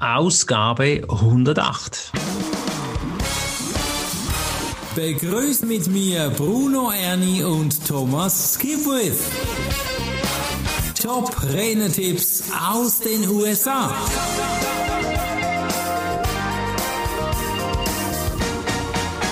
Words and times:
Ausgabe 0.00 1.02
108. 1.08 2.12
Begrüßt 4.94 5.64
mit 5.66 5.88
mir 5.88 6.30
Bruno 6.36 6.92
Ernie 6.92 7.42
und 7.42 7.84
Thomas 7.84 8.54
Skipwith. 8.54 9.18
Top 11.02 11.34
Renetipps 11.52 12.44
aus 12.70 13.00
den 13.00 13.28
USA. 13.28 13.92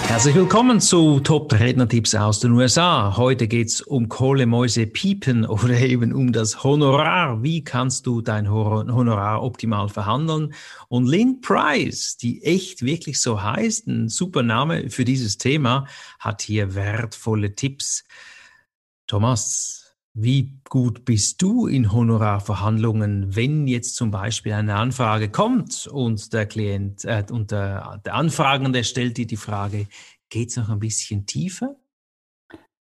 Herzlich 0.09 0.36
willkommen 0.36 0.80
zu 0.80 1.18
Top 1.18 1.52
Rednertipps 1.52 2.14
aus 2.14 2.38
den 2.38 2.52
USA. 2.52 3.16
Heute 3.16 3.48
geht's 3.48 3.80
um 3.80 4.09
Kohle, 4.09 4.46
Mäuse, 4.46 4.86
Piepen 4.86 5.45
oder 5.45 5.75
eben 5.80 6.14
um 6.14 6.32
das 6.32 6.62
Honorar. 6.62 7.43
Wie 7.43 7.64
kannst 7.64 8.06
du 8.06 8.23
dein 8.23 8.48
Honorar 8.48 9.42
optimal 9.42 9.88
verhandeln? 9.88 10.55
Und 10.88 11.06
Lynn 11.06 11.41
Price, 11.41 12.16
die 12.16 12.42
echt 12.45 12.83
wirklich 12.83 13.20
so 13.20 13.42
heißt, 13.42 13.88
ein 13.88 14.09
super 14.09 14.45
Name 14.45 14.91
für 14.91 15.05
dieses 15.05 15.38
Thema, 15.38 15.87
hat 16.20 16.41
hier 16.41 16.77
wertvolle 16.77 17.55
Tipps. 17.56 18.05
Thomas, 19.09 19.86
wie 20.19 20.59
gut 20.70 21.05
bist 21.05 21.43
du 21.43 21.66
in 21.66 21.93
Honorarverhandlungen, 21.93 23.37
wenn 23.37 23.66
jetzt 23.66 23.97
zum 23.97 24.11
Beispiel 24.11 24.55
eine 24.55 24.77
Anfrage 24.77 25.29
kommt 25.29 25.87
und 25.89 26.33
der 26.33 26.47
Klient 26.47 27.05
äh, 27.05 27.23
und 27.30 27.51
der, 27.51 28.01
der 28.02 28.15
Anfragende 28.15 28.83
stellt 28.83 29.19
dir 29.19 29.27
die 29.27 29.37
Frage, 29.37 29.87
geht 30.30 30.48
es 30.48 30.56
noch 30.56 30.70
ein 30.70 30.79
bisschen 30.79 31.27
tiefer? 31.27 31.77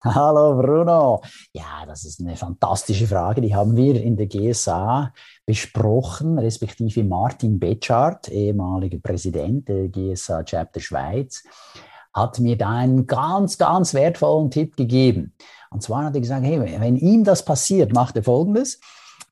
Hallo 0.05 0.55
Bruno. 0.55 1.23
Ja, 1.53 1.85
das 1.85 2.05
ist 2.05 2.21
eine 2.21 2.37
fantastische 2.37 3.09
Frage. 3.09 3.41
Die 3.41 3.55
haben 3.55 3.75
wir 3.75 4.01
in 4.01 4.17
der 4.17 4.27
GSA 4.27 5.13
besprochen, 5.45 6.39
respektive 6.39 7.03
Martin 7.03 7.59
Betschart, 7.59 8.29
ehemaliger 8.29 8.99
Präsident 8.99 9.69
der 9.69 9.89
GSA 9.89 10.45
Chapter 10.45 10.81
Schweiz, 10.81 11.43
hat 12.13 12.39
mir 12.39 12.57
da 12.57 12.71
einen 12.71 13.09
ganz, 13.09 13.59
ganz 13.59 13.93
wertvollen 13.93 14.53
Tipp 14.53 14.77
gegeben. 14.77 15.35
Und 15.75 15.83
zwar 15.83 16.05
hat 16.05 16.15
er 16.15 16.21
gesagt, 16.21 16.47
hey, 16.47 16.61
wenn 16.79 16.95
ihm 16.95 17.25
das 17.25 17.45
passiert, 17.45 17.93
macht 17.93 18.15
er 18.15 18.23
Folgendes. 18.23 18.79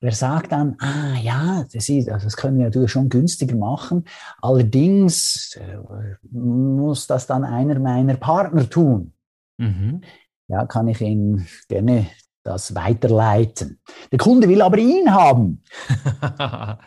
Er 0.01 0.11
sagt 0.11 0.51
dann, 0.51 0.75
ah 0.79 1.17
ja, 1.21 1.63
das, 1.71 1.87
ist, 1.87 2.09
also 2.09 2.25
das 2.25 2.35
können 2.35 2.57
wir 2.57 2.65
natürlich 2.65 2.91
schon 2.91 3.07
günstiger 3.07 3.55
machen. 3.55 4.03
Allerdings 4.41 5.55
äh, 5.55 5.77
muss 6.29 7.07
das 7.07 7.27
dann 7.27 7.45
einer 7.45 7.79
meiner 7.79 8.15
Partner 8.15 8.69
tun. 8.69 9.13
Mhm. 9.57 10.01
Ja, 10.49 10.65
kann 10.65 10.89
ich 10.89 10.99
Ihnen 10.99 11.47
gerne 11.69 12.07
das 12.43 12.75
weiterleiten. 12.75 13.79
Der 14.11 14.19
Kunde 14.19 14.49
will 14.49 14.61
aber 14.61 14.79
ihn 14.79 15.13
haben. 15.13 15.63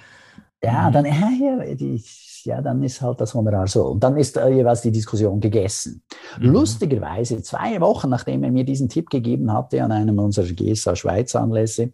ja, 0.66 0.90
dann, 0.90 1.04
ja, 1.04 1.30
ja, 1.40 1.74
die, 1.74 2.02
ja, 2.44 2.60
dann 2.60 2.82
ist 2.82 3.00
halt 3.00 3.20
das 3.20 3.34
Honorar 3.34 3.66
so. 3.66 3.86
Und 3.86 4.02
dann 4.02 4.16
ist 4.16 4.36
äh, 4.36 4.48
jeweils 4.48 4.82
die 4.82 4.92
Diskussion 4.92 5.40
gegessen. 5.40 6.02
Mhm. 6.38 6.50
Lustigerweise, 6.50 7.42
zwei 7.42 7.80
Wochen 7.80 8.08
nachdem 8.10 8.44
er 8.44 8.50
mir 8.50 8.64
diesen 8.64 8.88
Tipp 8.88 9.10
gegeben 9.10 9.52
hatte 9.52 9.82
an 9.82 9.92
einem 9.92 10.18
unserer 10.18 10.46
GSA 10.46 10.96
Schweiz 10.96 11.34
Anlässe, 11.34 11.92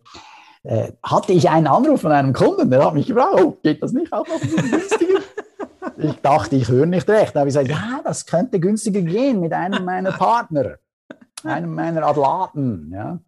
äh, 0.63 0.93
hatte 1.03 1.33
ich 1.33 1.49
einen 1.51 1.67
Anruf 1.67 2.03
von 2.03 2.13
einem 2.13 2.33
Kunden, 2.33 2.71
der 2.71 2.85
hat 2.85 2.95
mich 2.95 3.07
gefragt, 3.07 3.41
oh, 3.41 3.57
geht 3.63 3.83
das 3.83 3.93
nicht 3.93 4.13
auch 4.13 4.27
noch 4.27 4.41
günstiger? 4.41 5.21
ich 5.97 6.15
dachte, 6.23 6.57
ich 6.57 6.69
höre 6.69 6.87
nicht 6.87 7.09
recht. 7.09 7.35
Da 7.35 7.41
habe 7.41 7.49
ich 7.49 7.55
gesagt, 7.55 7.71
ja, 7.71 8.01
das 8.05 8.27
könnte 8.27 8.61
günstiger 8.61 9.03
gehen 9.03 9.41
mit 9.41 9.53
einem 9.53 9.85
meiner 9.85 10.13
Partner, 10.13 10.77
einem 11.45 11.75
meiner 11.75 12.05
Adlaten. 12.05 12.91
Ja. 12.93 13.19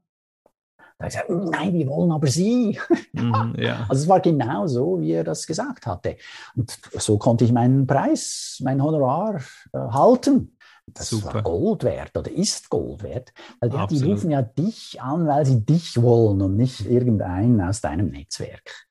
Ich 1.06 1.18
hm, 1.18 1.44
nein, 1.50 1.72
wir 1.72 1.86
wollen 1.88 2.12
aber 2.12 2.26
Sie. 2.28 2.78
Mm, 3.14 3.54
ja. 3.60 3.86
Also 3.88 4.02
es 4.02 4.08
war 4.08 4.18
genau 4.18 4.66
so, 4.66 5.00
wie 5.00 5.12
er 5.12 5.22
das 5.22 5.46
gesagt 5.46 5.86
hatte. 5.86 6.16
Und 6.56 6.76
so 6.98 7.16
konnte 7.16 7.44
ich 7.44 7.52
meinen 7.52 7.86
Preis, 7.86 8.60
mein 8.64 8.82
Honorar 8.82 9.36
äh, 9.72 9.78
halten. 9.78 10.56
Das 10.86 11.10
Super. 11.10 11.34
war 11.34 11.42
Gold 11.42 11.84
wert 11.84 12.16
oder 12.16 12.30
ist 12.30 12.68
Gold 12.70 13.04
wert. 13.04 13.32
Weil 13.60 13.70
die, 13.70 13.96
die 13.96 14.04
rufen 14.04 14.30
ja 14.32 14.42
dich 14.42 15.00
an, 15.00 15.28
weil 15.28 15.46
sie 15.46 15.64
dich 15.64 16.02
wollen 16.02 16.42
und 16.42 16.56
nicht 16.56 16.86
irgendeinen 16.86 17.60
aus 17.60 17.80
deinem 17.80 18.10
Netzwerk. 18.10 18.88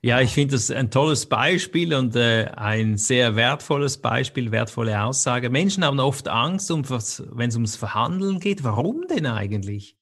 Ja, 0.00 0.20
ich 0.20 0.32
finde 0.32 0.54
das 0.54 0.70
ein 0.70 0.90
tolles 0.90 1.26
Beispiel 1.26 1.92
und 1.92 2.14
äh, 2.14 2.46
ein 2.54 2.96
sehr 2.96 3.34
wertvolles 3.34 3.98
Beispiel, 3.98 4.52
wertvolle 4.52 5.02
Aussage. 5.02 5.50
Menschen 5.50 5.84
haben 5.84 5.98
oft 5.98 6.28
Angst, 6.28 6.70
um 6.70 6.88
wenn 6.88 7.48
es 7.48 7.56
ums 7.56 7.74
Verhandeln 7.74 8.38
geht. 8.38 8.62
Warum 8.62 9.08
denn 9.08 9.26
eigentlich? 9.26 9.96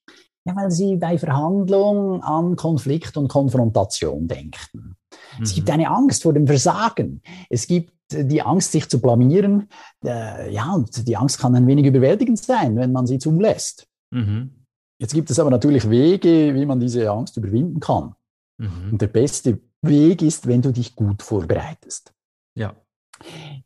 Ja, 0.46 0.54
weil 0.54 0.70
sie 0.70 0.96
bei 0.96 1.18
Verhandlungen 1.18 2.22
an 2.22 2.54
Konflikt 2.54 3.16
und 3.16 3.26
Konfrontation 3.26 4.28
denken. 4.28 4.96
Mhm. 5.38 5.42
Es 5.42 5.54
gibt 5.54 5.66
mhm. 5.66 5.74
eine 5.74 5.90
Angst 5.90 6.22
vor 6.22 6.32
dem 6.32 6.46
Versagen. 6.46 7.20
Es 7.50 7.66
gibt 7.66 7.92
die 8.12 8.42
Angst, 8.42 8.70
sich 8.70 8.88
zu 8.88 9.00
blamieren. 9.00 9.68
Äh, 10.04 10.52
ja, 10.54 10.72
und 10.72 11.08
die 11.08 11.16
Angst 11.16 11.40
kann 11.40 11.56
ein 11.56 11.66
wenig 11.66 11.86
überwältigend 11.86 12.38
sein, 12.38 12.76
wenn 12.76 12.92
man 12.92 13.06
sie 13.06 13.18
zulässt. 13.18 13.88
Mhm. 14.12 14.50
Jetzt 15.00 15.14
gibt 15.14 15.30
es 15.30 15.38
aber 15.40 15.50
natürlich 15.50 15.90
Wege, 15.90 16.54
wie 16.54 16.64
man 16.64 16.78
diese 16.78 17.10
Angst 17.10 17.36
überwinden 17.36 17.80
kann. 17.80 18.14
Mhm. 18.58 18.92
Und 18.92 19.02
der 19.02 19.08
beste 19.08 19.60
Weg 19.82 20.22
ist, 20.22 20.46
wenn 20.46 20.62
du 20.62 20.72
dich 20.72 20.94
gut 20.94 21.22
vorbereitest. 21.22 22.12
Ja. 22.56 22.74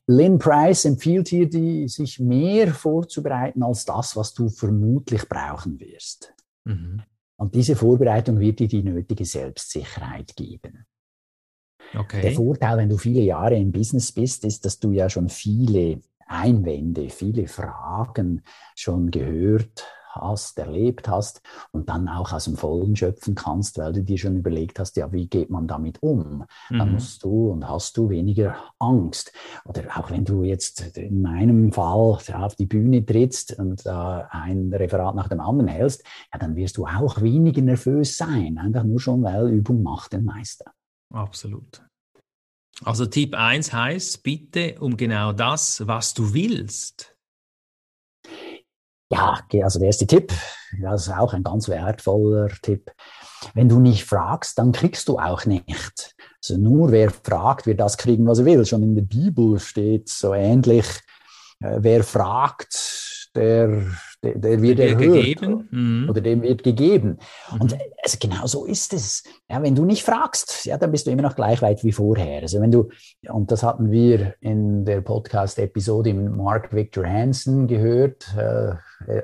Lynn 0.06 0.38
Price 0.38 0.84
empfiehlt 0.84 1.28
hier, 1.28 1.48
die, 1.48 1.88
sich 1.88 2.18
mehr 2.18 2.72
vorzubereiten 2.72 3.62
als 3.62 3.84
das, 3.84 4.16
was 4.16 4.32
du 4.32 4.48
vermutlich 4.48 5.28
brauchen 5.28 5.78
wirst. 5.78 6.32
Mhm. 6.64 7.02
Und 7.36 7.54
diese 7.54 7.74
Vorbereitung 7.74 8.38
wird 8.38 8.58
dir 8.58 8.68
die 8.68 8.82
nötige 8.82 9.24
Selbstsicherheit 9.24 10.36
geben. 10.36 10.86
Okay. 11.94 12.20
Der 12.20 12.32
Vorteil, 12.32 12.76
wenn 12.76 12.88
du 12.88 12.98
viele 12.98 13.20
Jahre 13.20 13.56
im 13.56 13.72
Business 13.72 14.12
bist, 14.12 14.44
ist, 14.44 14.64
dass 14.64 14.78
du 14.78 14.92
ja 14.92 15.08
schon 15.08 15.28
viele 15.28 16.00
Einwände, 16.26 17.08
viele 17.08 17.48
Fragen 17.48 18.42
schon 18.76 19.10
gehört 19.10 19.84
hast, 20.12 20.58
erlebt 20.58 21.08
hast 21.08 21.42
und 21.72 21.88
dann 21.88 22.08
auch 22.08 22.32
aus 22.32 22.44
dem 22.44 22.56
Vollen 22.56 22.96
schöpfen 22.96 23.34
kannst, 23.34 23.78
weil 23.78 23.92
du 23.92 24.02
dir 24.02 24.18
schon 24.18 24.36
überlegt 24.36 24.78
hast, 24.78 24.96
ja, 24.96 25.12
wie 25.12 25.26
geht 25.26 25.50
man 25.50 25.66
damit 25.66 26.02
um? 26.02 26.44
Mhm. 26.68 26.78
Dann 26.78 26.92
musst 26.92 27.22
du 27.24 27.50
und 27.50 27.68
hast 27.68 27.96
du 27.96 28.08
weniger 28.08 28.56
Angst. 28.78 29.32
Oder 29.64 29.82
auch 29.96 30.10
wenn 30.10 30.24
du 30.24 30.42
jetzt 30.42 30.96
in 30.96 31.22
meinem 31.22 31.72
Fall 31.72 32.18
auf 32.34 32.56
die 32.56 32.66
Bühne 32.66 33.04
trittst 33.04 33.58
und 33.58 33.84
äh, 33.86 33.90
ein 33.90 34.72
Referat 34.72 35.14
nach 35.14 35.28
dem 35.28 35.40
anderen 35.40 35.68
hältst, 35.68 36.04
ja, 36.32 36.38
dann 36.38 36.56
wirst 36.56 36.76
du 36.76 36.86
auch 36.86 37.20
weniger 37.20 37.62
nervös 37.62 38.16
sein, 38.16 38.58
einfach 38.58 38.84
nur 38.84 39.00
schon, 39.00 39.22
weil 39.22 39.48
Übung 39.48 39.82
macht 39.82 40.12
den 40.12 40.24
Meister. 40.24 40.72
Absolut. 41.12 41.82
Also 42.82 43.04
Tipp 43.06 43.34
1 43.34 43.72
heißt, 43.72 44.22
bitte 44.22 44.76
um 44.80 44.96
genau 44.96 45.32
das, 45.32 45.86
was 45.86 46.14
du 46.14 46.32
willst. 46.32 47.09
Ja, 49.12 49.40
also 49.62 49.80
der 49.80 49.86
erste 49.86 50.06
Tipp, 50.06 50.32
das 50.80 51.08
ist 51.08 51.12
auch 51.12 51.34
ein 51.34 51.42
ganz 51.42 51.68
wertvoller 51.68 52.48
Tipp. 52.62 52.92
Wenn 53.54 53.68
du 53.68 53.80
nicht 53.80 54.04
fragst, 54.04 54.56
dann 54.58 54.70
kriegst 54.70 55.08
du 55.08 55.18
auch 55.18 55.46
nicht. 55.46 56.14
Also 56.42 56.56
nur 56.56 56.92
wer 56.92 57.10
fragt, 57.10 57.66
wird 57.66 57.80
das 57.80 57.98
kriegen, 57.98 58.26
was 58.26 58.38
er 58.38 58.44
will. 58.44 58.64
Schon 58.64 58.84
in 58.84 58.94
der 58.94 59.02
Bibel 59.02 59.58
steht 59.58 60.08
so 60.08 60.32
ähnlich, 60.32 60.86
äh, 61.60 61.78
wer 61.80 62.04
fragt, 62.04 63.30
der 63.34 63.84
der, 64.22 64.34
der 64.36 64.62
wird 64.62 64.78
erhöht 64.78 65.40
gegeben. 65.40 65.68
Mhm. 65.70 66.10
oder 66.10 66.20
dem 66.20 66.42
wird 66.42 66.62
gegeben. 66.62 67.18
Mhm. 67.52 67.60
Und 67.60 67.78
also 68.02 68.18
genau 68.20 68.46
so 68.46 68.66
ist 68.66 68.92
es. 68.92 69.22
Ja, 69.48 69.62
wenn 69.62 69.74
du 69.74 69.84
nicht 69.84 70.02
fragst, 70.02 70.66
ja, 70.66 70.76
dann 70.76 70.92
bist 70.92 71.06
du 71.06 71.10
immer 71.10 71.22
noch 71.22 71.36
gleich 71.36 71.62
weit 71.62 71.82
wie 71.84 71.92
vorher. 71.92 72.42
Also 72.42 72.60
wenn 72.60 72.70
du, 72.70 72.90
und 73.28 73.50
das 73.50 73.62
hatten 73.62 73.90
wir 73.90 74.34
in 74.40 74.84
der 74.84 75.00
Podcast-Episode 75.00 76.12
mit 76.12 76.36
Mark 76.36 76.74
Victor 76.74 77.06
Hansen 77.06 77.66
gehört, 77.66 78.26
äh, 78.36 78.74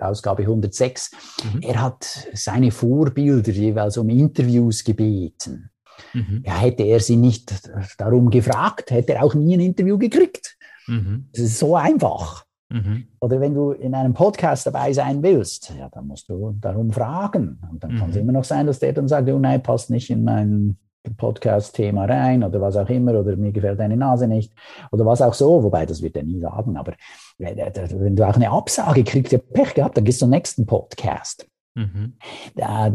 Ausgabe 0.00 0.42
106. 0.42 1.10
Mhm. 1.52 1.60
Er 1.62 1.82
hat 1.82 2.28
seine 2.32 2.70
Vorbilder 2.70 3.52
jeweils 3.52 3.98
um 3.98 4.08
Interviews 4.08 4.82
gebeten. 4.82 5.70
Mhm. 6.14 6.42
Ja, 6.46 6.56
hätte 6.58 6.84
er 6.84 7.00
sie 7.00 7.16
nicht 7.16 7.52
darum 7.98 8.30
gefragt, 8.30 8.90
hätte 8.90 9.14
er 9.14 9.24
auch 9.24 9.34
nie 9.34 9.56
ein 9.56 9.60
Interview 9.60 9.98
gekriegt. 9.98 10.56
Mhm. 10.86 11.28
Das 11.32 11.42
ist 11.42 11.58
so 11.58 11.76
einfach. 11.76 12.45
Mhm. 12.68 13.06
Oder 13.20 13.40
wenn 13.40 13.54
du 13.54 13.70
in 13.72 13.94
einem 13.94 14.14
Podcast 14.14 14.66
dabei 14.66 14.92
sein 14.92 15.22
willst, 15.22 15.72
ja, 15.78 15.88
dann 15.88 16.08
musst 16.08 16.28
du 16.28 16.56
darum 16.60 16.90
fragen. 16.90 17.60
Und 17.70 17.82
dann 17.82 17.94
mhm. 17.94 17.98
kann 17.98 18.10
es 18.10 18.16
immer 18.16 18.32
noch 18.32 18.44
sein, 18.44 18.66
dass 18.66 18.80
der 18.80 18.92
dann 18.92 19.08
sagt, 19.08 19.28
oh 19.28 19.38
nein, 19.38 19.62
passt 19.62 19.90
nicht 19.90 20.10
in 20.10 20.24
mein 20.24 20.76
Podcast-Thema 21.16 22.06
rein 22.06 22.42
oder 22.42 22.60
was 22.60 22.76
auch 22.76 22.88
immer, 22.88 23.18
oder 23.18 23.36
mir 23.36 23.52
gefällt 23.52 23.78
deine 23.78 23.96
Nase 23.96 24.26
nicht 24.26 24.52
oder 24.90 25.06
was 25.06 25.22
auch 25.22 25.34
so, 25.34 25.62
wobei 25.62 25.86
das 25.86 26.02
wird 26.02 26.16
er 26.16 26.22
nie 26.22 26.40
sagen, 26.40 26.76
aber 26.76 26.94
wenn 27.38 28.16
du 28.16 28.26
auch 28.26 28.34
eine 28.34 28.50
Absage 28.50 29.04
kriegst, 29.04 29.32
ja 29.32 29.38
Pech 29.38 29.74
gehabt, 29.74 29.96
dann 29.96 30.04
gehst 30.04 30.20
du 30.20 30.24
zum 30.24 30.30
nächsten 30.30 30.66
Podcast. 30.66 31.46
Mhm. 31.74 32.14
Da 32.54 32.94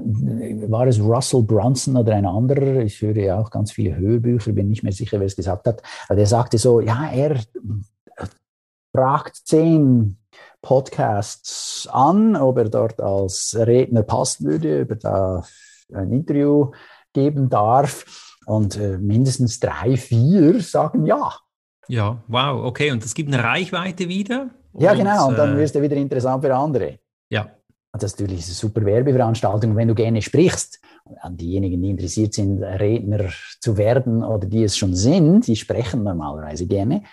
war 0.68 0.88
es 0.88 1.00
Russell 1.00 1.44
Brunson 1.44 1.96
oder 1.96 2.16
ein 2.16 2.26
anderer, 2.26 2.82
ich 2.82 3.02
höre 3.02 3.18
ja 3.18 3.40
auch 3.40 3.52
ganz 3.52 3.72
viele 3.72 3.96
Hörbücher, 3.96 4.54
bin 4.54 4.70
nicht 4.70 4.84
mehr 4.84 4.92
sicher, 4.92 5.20
wer 5.20 5.28
es 5.28 5.36
gesagt 5.36 5.68
hat, 5.68 5.84
aber 6.08 6.16
der 6.16 6.26
sagte 6.26 6.58
so, 6.58 6.82
ja, 6.82 7.10
er 7.12 7.38
fragt 8.94 9.36
zehn 9.36 10.18
Podcasts 10.62 11.88
an, 11.92 12.36
ob 12.36 12.58
er 12.58 12.70
dort 12.70 13.02
als 13.02 13.56
Redner 13.58 14.04
passen 14.04 14.46
würde, 14.48 14.84
ob 14.84 14.92
er 14.92 14.96
da 14.96 15.44
ein 15.94 16.12
Interview 16.12 16.72
geben 17.14 17.50
darf. 17.50 18.38
Und 18.46 18.78
äh, 18.78 18.98
mindestens 18.98 19.60
drei, 19.60 19.98
vier 19.98 20.62
sagen 20.62 21.06
ja. 21.06 21.34
Ja, 21.88 22.24
wow, 22.28 22.64
okay. 22.66 22.92
Und 22.92 23.04
das 23.04 23.14
gibt 23.14 23.34
eine 23.34 23.44
Reichweite 23.44 24.08
wieder? 24.08 24.50
Ja, 24.74 24.94
genau. 24.94 25.30
Und 25.30 25.38
dann 25.38 25.56
äh, 25.56 25.58
wirst 25.58 25.76
du 25.76 25.82
wieder 25.82 25.96
interessant 25.96 26.44
für 26.44 26.56
andere. 26.56 27.00
Ja. 27.30 27.50
Das 27.94 28.04
ist 28.14 28.20
natürlich 28.20 28.46
eine 28.46 28.54
super 28.54 28.86
Werbeveranstaltung. 28.86 29.76
Wenn 29.76 29.90
du 29.90 29.96
gerne 29.96 30.22
sprichst, 30.22 30.80
an 31.20 31.38
diejenigen, 31.38 31.82
die 31.82 31.90
interessiert 31.90 32.34
sind, 32.34 32.64
Redner 32.64 33.30
zu 33.60 33.78
werden 33.78 34.24
oder 34.24 34.48
die 34.48 34.64
es 34.64 34.78
schon 34.78 34.96
sind, 34.96 35.48
die 35.48 35.56
sprechen 35.56 36.04
normalerweise 36.04 36.66
gerne. 36.66 37.04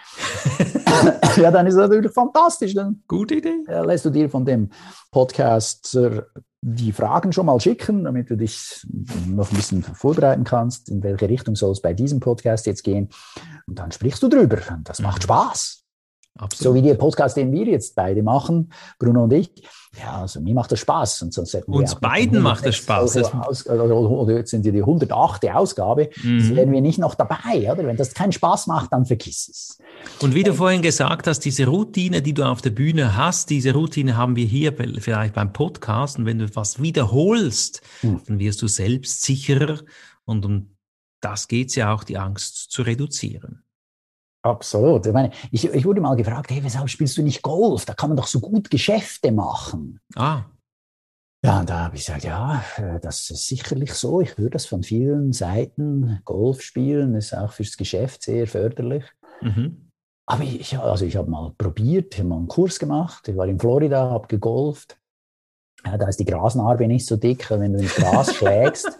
ja, 1.37 1.51
dann 1.51 1.67
ist 1.67 1.77
das 1.77 1.89
natürlich 1.89 2.13
fantastisch. 2.13 2.75
Dann 2.75 3.03
Gute 3.09 3.37
Idee. 3.37 3.65
lässt 3.85 4.05
du 4.05 4.11
dir 4.11 4.29
von 4.29 4.45
dem 4.45 4.71
Podcaster 5.11 6.27
die 6.61 6.93
Fragen 6.93 7.33
schon 7.33 7.47
mal 7.47 7.61
schicken, 7.61 8.05
damit 8.05 8.31
du 8.31 8.37
dich 8.37 8.85
noch 9.29 9.51
ein 9.51 9.57
bisschen 9.57 9.83
vorbereiten 9.83 10.45
kannst, 10.45 10.89
in 10.89 11.03
welche 11.03 11.29
Richtung 11.29 11.55
soll 11.55 11.73
es 11.73 11.81
bei 11.81 11.95
diesem 11.95 12.21
Podcast 12.21 12.67
jetzt 12.67 12.83
gehen. 12.83 13.09
Und 13.67 13.79
dann 13.79 13.93
sprichst 13.93 14.23
du 14.23 14.29
drüber. 14.29 14.59
Das 14.85 15.01
macht 15.01 15.19
mhm. 15.19 15.25
Spaß. 15.25 15.78
Absolut. 16.39 16.63
So 16.63 16.75
wie 16.75 16.83
der 16.87 16.95
Podcast, 16.95 17.37
den 17.37 17.53
wir 17.53 17.67
jetzt 17.67 17.95
beide 17.95 18.23
machen, 18.23 18.73
Bruno 18.99 19.25
und 19.25 19.33
ich. 19.33 19.51
Ja, 19.99 20.21
also 20.21 20.41
mir 20.41 20.55
macht 20.55 20.71
das 20.71 20.81
Spaß. 20.81 21.23
Und 21.23 21.35
sonst 21.35 21.55
Uns 21.67 21.95
beiden 21.97 22.41
macht 22.41 22.65
das 22.65 22.77
Spaß. 22.77 23.17
Aus, 23.17 23.67
oder 23.67 24.37
jetzt 24.37 24.51
sind 24.51 24.65
wir 24.65 24.73
die 24.73 24.81
108. 24.81 25.51
Ausgabe. 25.51 26.11
Mhm. 26.23 26.39
Das 26.39 26.55
wären 26.55 26.73
wir 26.73 26.81
nicht 26.81 26.99
noch 26.99 27.15
dabei, 27.15 27.71
oder? 27.73 27.85
Wenn 27.87 27.97
das 27.97 28.15
keinen 28.15 28.33
Spaß 28.33 28.69
macht, 28.69 28.93
dann 28.93 29.07
vergiss 29.07 29.49
es. 29.49 29.79
Und 30.21 30.35
wie 30.35 30.45
du 30.45 30.55
vorhin 30.55 30.83
gesagt 30.83 31.27
hast, 31.27 31.41
diese 31.41 31.67
Routine, 31.67 32.23
die 32.23 32.35
du 32.35 32.45
auf 32.45 32.61
der 32.61 32.71
Bühne 32.71 33.17
hast, 33.17 33.51
diese 33.51 33.73
Routine 33.73 34.17
haben 34.17 34.37
wir 34.37 34.47
hier 34.47 34.73
vielleicht 34.73 35.35
beim 35.35 35.53
Podcast. 35.53 36.19
Und 36.19 36.27
wenn 36.27 36.39
du 36.39 36.45
etwas 36.45 36.81
wiederholst, 36.81 37.83
mhm. 38.03 38.21
dann 38.27 38.39
wirst 38.39 38.63
du 38.63 38.69
selbst 38.69 39.23
sicherer. 39.23 39.81
Und 40.25 40.45
um 40.45 40.77
das 41.21 41.49
geht 41.49 41.71
es 41.71 41.75
ja 41.75 41.93
auch, 41.93 42.05
die 42.05 42.19
Angst 42.19 42.71
zu 42.71 42.83
reduzieren. 42.83 43.65
Absolut. 44.43 45.07
Ich, 45.07 45.13
meine, 45.13 45.31
ich, 45.51 45.65
ich 45.65 45.85
wurde 45.85 46.01
mal 46.01 46.15
gefragt, 46.15 46.51
hey, 46.51 46.63
weshalb 46.63 46.89
spielst 46.89 47.17
du 47.19 47.23
nicht 47.23 47.43
Golf? 47.43 47.85
Da 47.85 47.95
kann 47.95 48.11
man 48.11 48.17
doch 48.17 48.27
so 48.27 48.41
gut 48.41 48.71
Geschäfte 48.71 49.33
machen. 49.33 50.01
Ah. 50.15 50.45
Ja, 51.45 51.61
und 51.61 51.71
da 51.71 51.85
habe 51.85 51.97
ich 51.97 52.07
gesagt, 52.07 52.25
ja, 52.25 52.65
äh, 52.77 52.99
das 53.01 53.31
ist 53.31 53.47
sicherlich 53.47 53.95
so. 53.95 54.21
Ich 54.21 54.37
höre 54.37 54.51
das 54.51 54.67
von 54.67 54.83
vielen 54.83 55.33
Seiten. 55.33 56.21
Golf 56.25 56.63
spielen 56.63 57.15
ist 57.15 57.33
auch 57.33 57.53
fürs 57.53 57.77
Geschäft 57.77 58.23
sehr 58.23 58.47
förderlich. 58.47 59.05
Mhm. 59.41 59.91
Aber 60.27 60.43
ich, 60.43 60.77
also 60.79 61.05
ich 61.05 61.17
habe 61.17 61.31
mal 61.31 61.53
probiert, 61.57 62.15
ich 62.15 62.21
habe 62.21 62.29
mal 62.29 62.37
einen 62.37 62.49
Kurs 62.49 62.79
gemacht. 62.79 63.29
Ich 63.29 63.37
war 63.37 63.47
in 63.47 63.59
Florida, 63.59 64.11
habe 64.11 64.27
gegolft. 64.27 64.99
Ja, 65.87 65.97
da 65.97 66.09
ist 66.09 66.19
die 66.21 66.25
Grasnarbe 66.25 66.87
nicht 66.87 67.07
so 67.07 67.17
dick. 67.17 67.49
Wenn 67.51 67.73
du 67.73 67.79
ins 67.79 67.95
Gras 67.95 68.35
schlägst, 68.37 68.99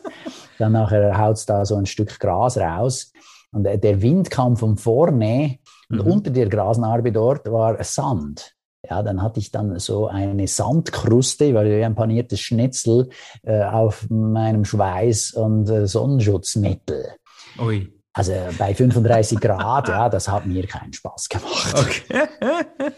dann 0.59 0.73
nachher 0.73 1.19
haut 1.19 1.37
es 1.37 1.45
da 1.45 1.65
so 1.65 1.75
ein 1.75 1.87
Stück 1.87 2.19
Gras 2.21 2.57
raus. 2.57 3.13
Und 3.53 3.65
der 3.65 4.03
Wind 4.03 4.31
kam 4.31 4.57
von 4.57 4.77
vorne 4.77 5.59
und 5.91 6.05
mhm. 6.05 6.13
unter 6.13 6.31
der 6.31 6.49
Grasnarbe 6.49 7.13
dort 7.13 7.51
war 7.51 7.83
Sand. 7.83 8.55
Ja, 8.89 9.03
dann 9.03 9.23
hatte 9.23 9.41
ich 9.41 9.51
dann 9.51 9.79
so 9.79 10.07
eine 10.07 10.47
Sandkruste, 10.47 11.53
weil 11.53 11.79
wie 11.79 11.85
ein 11.85 11.97
paniertes 11.97 12.41
Schnitzel 12.41 13.09
äh, 13.43 13.63
auf 13.65 14.09
meinem 14.09 14.65
Schweiß 14.65 15.33
und 15.33 15.69
äh, 15.69 15.87
Sonnenschutzmittel. 15.87 17.07
Ui. 17.59 17.98
Also 18.19 18.33
bei 18.59 18.75
35 18.75 19.39
Grad, 19.39 19.87
ja, 19.87 20.09
das 20.09 20.29
hat 20.29 20.45
mir 20.45 20.67
keinen 20.67 20.93
Spaß 20.93 21.29
gemacht. 21.29 21.73
Okay. 21.73 22.03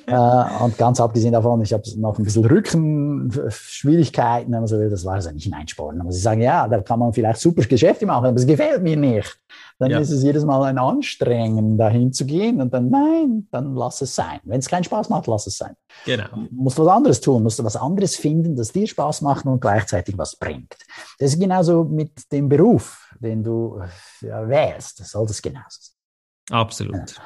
äh, 0.11 0.65
und 0.65 0.79
ganz 0.79 0.99
abgesehen 0.99 1.35
davon, 1.35 1.61
ich 1.61 1.75
habe 1.75 1.83
noch 1.99 2.19
ein 2.19 2.25
bisschen 2.25 2.47
Rückenschwierigkeiten, 2.47 4.55
also 4.55 4.83
das 4.89 5.05
war 5.05 5.17
also 5.17 5.31
nicht 5.31 5.51
mein 5.51 5.69
Sport. 5.69 5.97
Da 5.99 6.05
muss 6.05 6.17
ich 6.17 6.23
sagen, 6.23 6.41
ja, 6.41 6.67
da 6.67 6.81
kann 6.81 7.01
man 7.01 7.13
vielleicht 7.13 7.39
super 7.39 7.65
Geschäfte 7.65 8.07
machen, 8.07 8.25
aber 8.25 8.37
es 8.37 8.47
gefällt 8.47 8.83
mir 8.83 8.97
nicht. 8.97 9.39
Dann 9.79 9.91
ja. 9.91 9.99
ist 9.99 10.11
es 10.11 10.23
jedes 10.23 10.47
Mal 10.47 10.63
ein 10.63 10.79
Anstrengen, 10.79 11.77
dahin 11.77 12.15
zu 12.15 12.25
gehen 12.25 12.63
und 12.63 12.73
dann, 12.73 12.89
nein, 12.89 13.47
dann 13.51 13.75
lass 13.75 14.01
es 14.01 14.15
sein. 14.15 14.41
Wenn 14.45 14.61
es 14.61 14.71
keinen 14.71 14.85
Spaß 14.85 15.11
macht, 15.11 15.27
lass 15.27 15.47
es 15.47 15.59
sein. 15.59 15.75
Genau. 16.07 16.29
Du 16.35 16.63
musst 16.63 16.79
was 16.79 16.89
anderes 16.89 17.21
tun, 17.21 17.43
musst 17.43 17.59
du 17.59 17.65
was 17.65 17.77
anderes 17.77 18.17
finden, 18.17 18.57
das 18.57 18.73
dir 18.73 18.87
Spaß 18.87 19.21
macht 19.21 19.45
und 19.45 19.61
gleichzeitig 19.61 20.17
was 20.17 20.35
bringt. 20.37 20.79
Das 21.19 21.35
ist 21.35 21.41
genauso 21.41 21.85
mit 21.85 22.33
dem 22.33 22.49
Beruf 22.49 23.10
den 23.21 23.45
du 23.45 23.81
ja, 24.21 24.49
wählst. 24.49 25.01
Das 25.01 25.11
soll 25.13 25.27
das 25.27 25.41
genauso 25.41 25.79
sein. 25.81 26.57
Absolut. 26.59 27.21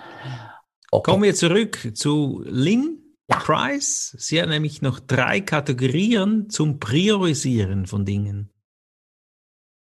Okay. 0.90 1.10
Kommen 1.10 1.22
wir 1.22 1.34
zurück 1.34 1.92
zu 1.94 2.42
Lynn 2.46 3.00
ja. 3.28 3.38
Price. 3.38 4.14
Sie 4.18 4.40
hat 4.40 4.48
nämlich 4.48 4.82
noch 4.82 5.00
drei 5.00 5.40
Kategorien 5.40 6.50
zum 6.50 6.78
Priorisieren 6.78 7.86
von 7.86 8.04
Dingen 8.04 8.53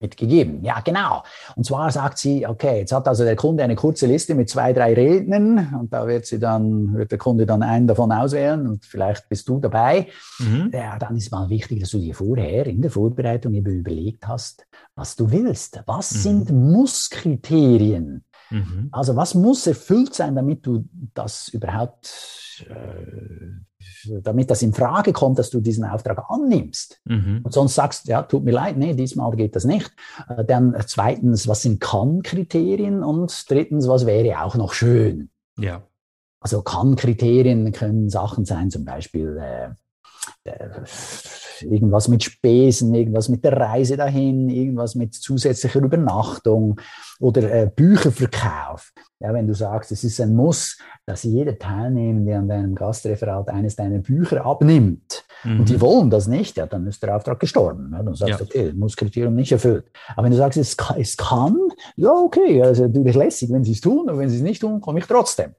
mitgegeben. 0.01 0.63
Ja, 0.63 0.81
genau. 0.81 1.23
Und 1.55 1.65
zwar 1.65 1.91
sagt 1.91 2.17
sie, 2.17 2.45
okay, 2.47 2.79
jetzt 2.79 2.91
hat 2.91 3.07
also 3.07 3.23
der 3.23 3.35
Kunde 3.35 3.63
eine 3.63 3.75
kurze 3.75 4.07
Liste 4.07 4.35
mit 4.35 4.49
zwei, 4.49 4.73
drei 4.73 4.93
Rednern 4.93 5.75
und 5.79 5.93
da 5.93 6.07
wird 6.07 6.25
sie 6.25 6.39
dann, 6.39 6.93
wird 6.95 7.11
der 7.11 7.17
Kunde 7.17 7.45
dann 7.45 7.63
einen 7.63 7.87
davon 7.87 8.11
auswählen 8.11 8.67
und 8.67 8.85
vielleicht 8.85 9.29
bist 9.29 9.47
du 9.47 9.59
dabei. 9.59 10.07
Mhm. 10.39 10.71
Ja, 10.73 10.97
dann 10.97 11.15
ist 11.15 11.31
mal 11.31 11.49
wichtig, 11.49 11.79
dass 11.79 11.91
du 11.91 11.99
dir 11.99 12.15
vorher 12.15 12.65
in 12.67 12.81
der 12.81 12.91
Vorbereitung 12.91 13.53
eben 13.53 13.79
überlegt 13.79 14.27
hast, 14.27 14.65
was 14.95 15.15
du 15.15 15.31
willst. 15.31 15.81
Was 15.85 16.13
mhm. 16.13 16.19
sind 16.19 16.51
Musskriterien? 16.51 18.23
Mhm. 18.49 18.89
Also 18.91 19.15
was 19.15 19.33
muss 19.33 19.65
erfüllt 19.65 20.13
sein, 20.13 20.35
damit 20.35 20.65
du 20.65 20.85
das 21.13 21.47
überhaupt 21.49 22.65
äh, 22.69 23.61
damit 24.21 24.49
das 24.49 24.61
in 24.61 24.73
Frage 24.73 25.13
kommt, 25.13 25.39
dass 25.39 25.49
du 25.49 25.59
diesen 25.59 25.85
Auftrag 25.85 26.23
annimmst. 26.29 27.01
Mhm. 27.05 27.41
Und 27.43 27.53
sonst 27.53 27.75
sagst, 27.75 28.07
ja, 28.07 28.23
tut 28.23 28.43
mir 28.43 28.51
leid, 28.51 28.77
nee, 28.77 28.93
diesmal 28.93 29.31
geht 29.35 29.55
das 29.55 29.65
nicht. 29.65 29.91
Äh, 30.29 30.45
dann 30.45 30.75
zweitens, 30.85 31.47
was 31.47 31.61
sind 31.61 31.79
Kann-Kriterien? 31.79 33.03
Und 33.03 33.49
drittens, 33.49 33.87
was 33.87 34.05
wäre 34.05 34.43
auch 34.43 34.55
noch 34.55 34.73
schön? 34.73 35.29
Ja. 35.57 35.83
Also 36.39 36.61
Kann-Kriterien 36.61 37.71
können 37.71 38.09
Sachen 38.09 38.45
sein, 38.45 38.71
zum 38.71 38.83
Beispiel 38.83 39.37
äh, 39.39 39.61
äh, 39.61 39.69
irgendwas 41.61 42.07
mit 42.07 42.23
Spesen, 42.23 42.93
irgendwas 42.93 43.29
mit 43.29 43.43
der 43.43 43.57
Reise 43.57 43.97
dahin, 43.97 44.49
irgendwas 44.49 44.95
mit 44.95 45.13
zusätzlicher 45.13 45.79
Übernachtung 45.79 46.79
oder 47.19 47.51
äh, 47.51 47.71
Bücherverkauf. 47.73 48.91
Ja, 49.19 49.33
wenn 49.33 49.47
du 49.47 49.53
sagst, 49.53 49.91
es 49.91 50.03
ist 50.03 50.19
ein 50.19 50.35
Muss, 50.35 50.79
dass 51.05 51.23
jeder 51.23 51.57
Teilnehmende 51.57 52.35
an 52.35 52.47
deinem 52.47 52.73
Gastreferat 52.73 53.49
eines 53.49 53.75
deiner 53.75 53.99
Bücher 53.99 54.43
abnimmt 54.43 55.23
mhm. 55.43 55.59
und 55.59 55.69
die 55.69 55.75
mhm. 55.75 55.81
wollen 55.81 56.09
das 56.09 56.27
nicht, 56.27 56.57
ja, 56.57 56.65
dann 56.65 56.87
ist 56.87 57.03
der 57.03 57.15
Auftrag 57.15 57.39
gestorben. 57.39 57.91
Ja, 57.91 58.01
dann 58.01 58.15
sagst 58.15 58.39
du, 58.39 58.43
ja. 58.43 58.49
okay, 58.49 58.73
Musskriterium 58.73 59.35
nicht 59.35 59.51
erfüllt. 59.51 59.85
Aber 60.15 60.25
wenn 60.25 60.31
du 60.31 60.37
sagst, 60.37 60.57
es 60.57 60.75
kann, 60.75 60.99
es 60.99 61.17
kann 61.17 61.55
ja, 61.95 62.11
okay, 62.11 62.63
also 62.63 62.83
natürlich 62.83 63.15
lässig, 63.15 63.51
wenn 63.51 63.63
sie 63.63 63.73
es 63.73 63.81
tun, 63.81 64.09
und 64.09 64.17
wenn 64.17 64.29
sie 64.29 64.37
es 64.37 64.41
nicht 64.41 64.61
tun, 64.61 64.81
komme 64.81 64.99
ich 64.99 65.05
trotzdem. 65.05 65.53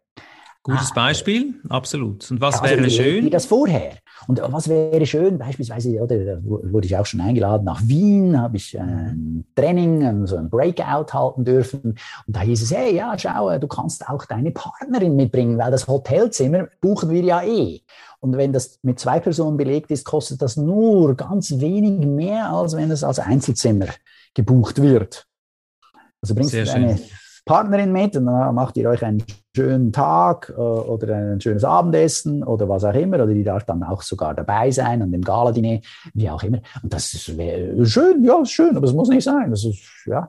Gutes 0.65 0.91
ah, 0.93 0.95
Beispiel, 0.95 1.55
absolut. 1.69 2.31
Und 2.31 2.41
was 2.41 2.61
also 2.61 2.77
wäre 2.77 2.89
schön? 2.91 3.25
Wie 3.25 3.31
das 3.31 3.47
vorher. 3.47 3.95
Und 4.27 4.41
was 4.53 4.69
wäre 4.69 5.05
schön, 5.07 5.39
beispielsweise, 5.39 6.01
oder 6.01 6.17
wurde 6.43 6.87
ich 6.87 6.97
auch 6.97 7.07
schon 7.07 7.21
eingeladen 7.21 7.65
nach 7.65 7.81
Wien, 7.85 8.41
habe 8.41 8.57
ich 8.57 8.79
ein 8.79 9.45
Training, 9.55 10.27
so 10.27 10.37
ein 10.37 10.51
Breakout 10.51 11.13
halten 11.13 11.45
dürfen. 11.45 11.81
Und 11.83 12.37
da 12.37 12.41
hieß 12.41 12.63
es, 12.63 12.73
hey, 12.73 12.95
ja, 12.95 13.15
schau, 13.19 13.59
du 13.59 13.67
kannst 13.67 14.09
auch 14.09 14.25
deine 14.25 14.51
Partnerin 14.51 15.17
mitbringen, 15.17 15.59
weil 15.59 15.71
das 15.71 15.89
Hotelzimmer 15.89 16.69
buchen 16.81 17.11
wir 17.11 17.23
ja 17.23 17.43
eh. 17.43 17.81
Und 18.21 18.37
wenn 18.37 18.53
das 18.53 18.79
mit 18.83 19.01
zwei 19.01 19.19
Personen 19.19 19.57
belegt 19.57 19.91
ist, 19.91 20.05
kostet 20.05 20.43
das 20.43 20.57
nur 20.57 21.17
ganz 21.17 21.59
wenig 21.59 22.07
mehr, 22.07 22.51
als 22.51 22.77
wenn 22.77 22.91
es 22.91 23.03
als 23.03 23.19
Einzelzimmer 23.19 23.87
gebucht 24.35 24.81
wird. 24.81 25.27
Also 26.21 26.37
bringst 26.37 26.55
du 26.55 26.73
eine 26.73 27.01
Partnerin 27.45 27.91
mit 27.91 28.17
und 28.17 28.27
dann 28.27 28.55
macht 28.55 28.77
ihr 28.77 28.89
euch 28.89 29.05
einen 29.05 29.25
schönen 29.55 29.93
Tag 29.93 30.53
äh, 30.57 30.61
oder 30.61 31.15
ein 31.15 31.41
schönes 31.41 31.65
Abendessen 31.65 32.43
oder 32.43 32.69
was 32.69 32.85
auch 32.85 32.95
immer, 32.95 33.17
oder 33.17 33.35
die 33.35 33.45
darf 33.45 33.65
dann 33.65 33.83
auch 33.83 34.03
sogar 34.03 34.35
dabei 34.35 34.71
sein 34.71 35.03
und 35.03 35.13
im 35.13 35.23
Galadiner, 35.23 35.81
wie 36.15 36.31
auch 36.31 36.43
immer. 36.43 36.61
Und 36.83 36.93
das 36.93 37.13
ist 37.15 37.25
schön, 37.25 38.25
ja, 38.25 38.45
schön, 38.45 38.77
aber 38.77 38.87
es 38.87 38.93
muss 38.93 39.09
nicht 39.09 39.25
sein. 39.25 39.51
Das 39.51 39.65
ist, 39.65 39.83
ja. 40.07 40.29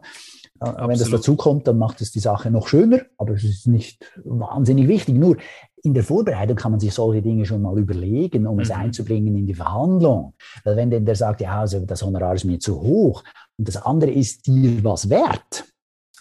Absolut. 0.59 0.89
Wenn 0.89 0.99
das 0.99 1.09
dazu 1.09 1.35
kommt, 1.35 1.67
dann 1.67 1.77
macht 1.77 1.99
es 1.99 2.11
die 2.11 2.19
Sache 2.19 2.49
noch 2.49 2.67
schöner, 2.67 3.01
aber 3.17 3.33
es 3.33 3.43
ist 3.43 3.67
nicht 3.67 4.13
wahnsinnig 4.23 4.87
wichtig. 4.87 5.15
Nur 5.15 5.35
in 5.83 5.93
der 5.93 6.03
Vorbereitung 6.03 6.55
kann 6.55 6.71
man 6.71 6.79
sich 6.79 6.93
solche 6.93 7.21
Dinge 7.21 7.45
schon 7.45 7.61
mal 7.61 7.77
überlegen, 7.77 8.47
um 8.47 8.55
mhm. 8.55 8.61
es 8.61 8.71
einzubringen 8.71 9.35
in 9.35 9.45
die 9.45 9.53
Verhandlung. 9.53 10.33
Weil 10.63 10.77
wenn 10.77 10.89
denn 10.89 11.05
der 11.05 11.15
sagt, 11.15 11.41
ja, 11.41 11.59
also 11.59 11.85
das 11.85 12.01
Honorar 12.01 12.35
ist 12.35 12.45
mir 12.45 12.59
zu 12.59 12.79
hoch 12.79 13.23
und 13.57 13.67
das 13.67 13.77
andere 13.77 14.11
ist 14.11 14.47
dir 14.47 14.83
was 14.83 15.09
wert, 15.09 15.65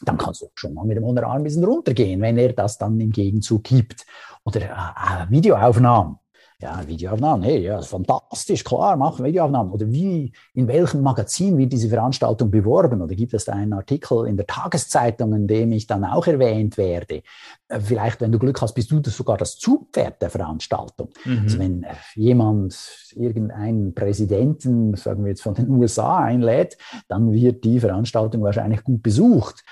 dann 0.05 0.19
kannst 0.19 0.43
du 0.43 0.47
schon 0.55 0.75
mal 0.75 0.85
mit 0.85 0.97
dem 0.97 1.05
Honorar 1.05 1.35
ein 1.35 1.45
bisschen 1.45 1.65
runtergehen, 1.65 2.21
wenn 2.21 2.39
er 2.39 2.53
das 2.53 2.79
dann 2.79 3.01
im 3.01 3.11
Gegenzug 3.11 3.65
gibt. 3.65 4.07
Oder 4.45 4.61
äh, 4.61 4.65
äh 4.67 5.31
Videoaufnahmen. 5.31 6.19
Ja, 6.63 6.81
Videoaufnahmen, 6.87 7.43
hey, 7.43 7.65
ja, 7.65 7.83
fantastisch, 7.83 8.63
klar, 8.63 8.97
machen 8.97 9.25
Videoaufnahmen. 9.25 9.73
Oder 9.73 9.91
wie, 9.91 10.33
in 10.55 10.69
welchem 10.69 11.03
Magazin 11.03 11.59
wird 11.59 11.73
diese 11.73 11.89
Veranstaltung 11.89 12.53
beworben? 12.53 13.03
Oder 13.03 13.17
gibt 13.17 13.35
es 13.35 13.47
da 13.47 13.53
einen 13.55 13.73
Artikel 13.73 14.29
in 14.29 14.37
der 14.37 14.47
Tageszeitung, 14.47 15.35
in 15.35 15.49
dem 15.49 15.73
ich 15.73 15.89
dann 15.89 16.05
auch 16.05 16.25
erwähnt 16.29 16.79
werde? 16.79 17.23
Äh, 17.67 17.81
vielleicht, 17.81 18.21
wenn 18.21 18.31
du 18.31 18.39
Glück 18.39 18.63
hast, 18.63 18.75
bist 18.75 18.93
du 18.93 19.01
das 19.01 19.17
sogar 19.17 19.39
das 19.39 19.59
Zugpferd 19.59 20.23
der 20.23 20.31
Veranstaltung. 20.31 21.09
Mhm. 21.25 21.41
Also 21.43 21.59
wenn 21.59 21.83
äh, 21.83 21.95
jemand 22.15 22.79
irgendeinen 23.17 23.93
Präsidenten, 23.93 24.95
sagen 24.95 25.25
wir 25.25 25.31
jetzt 25.31 25.43
von 25.43 25.55
den 25.55 25.69
USA, 25.81 26.19
einlädt, 26.19 26.79
dann 27.09 27.33
wird 27.33 27.65
die 27.65 27.81
Veranstaltung 27.81 28.41
wahrscheinlich 28.43 28.85
gut 28.85 29.03
besucht. 29.03 29.65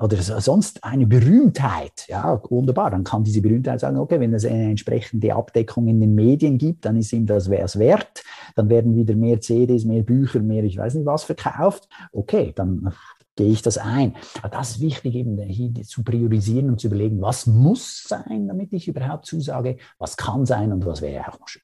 Oder 0.00 0.16
sonst 0.16 0.84
eine 0.84 1.06
Berühmtheit, 1.06 2.06
ja, 2.08 2.40
wunderbar, 2.48 2.90
dann 2.90 3.04
kann 3.04 3.24
diese 3.24 3.40
Berühmtheit 3.40 3.80
sagen, 3.80 3.96
okay, 3.96 4.20
wenn 4.20 4.34
es 4.34 4.44
eine 4.44 4.70
entsprechende 4.70 5.34
Abdeckung 5.34 5.88
in 5.88 6.00
den 6.00 6.14
Medien 6.14 6.58
gibt, 6.58 6.84
dann 6.84 6.96
ist 6.96 7.12
ihm 7.12 7.26
das 7.26 7.48
wert, 7.50 8.22
dann 8.54 8.68
werden 8.68 8.94
wieder 8.94 9.14
mehr 9.14 9.40
CDs, 9.40 9.84
mehr 9.84 10.02
Bücher, 10.02 10.40
mehr 10.40 10.64
ich 10.64 10.76
weiß 10.76 10.94
nicht 10.94 11.06
was 11.06 11.24
verkauft, 11.24 11.88
okay, 12.12 12.52
dann 12.54 12.92
gehe 13.36 13.50
ich 13.50 13.62
das 13.62 13.78
ein. 13.78 14.16
Aber 14.38 14.48
das 14.48 14.72
ist 14.72 14.80
wichtig, 14.80 15.14
eben 15.14 15.38
hier 15.38 15.72
zu 15.84 16.02
priorisieren 16.02 16.70
und 16.70 16.80
zu 16.80 16.88
überlegen, 16.88 17.20
was 17.22 17.46
muss 17.46 18.02
sein, 18.02 18.48
damit 18.48 18.72
ich 18.72 18.88
überhaupt 18.88 19.26
zusage, 19.26 19.78
was 19.98 20.16
kann 20.16 20.44
sein 20.44 20.72
und 20.72 20.84
was 20.84 21.02
wäre 21.02 21.28
auch 21.28 21.38
noch 21.38 21.48
schön. 21.48 21.62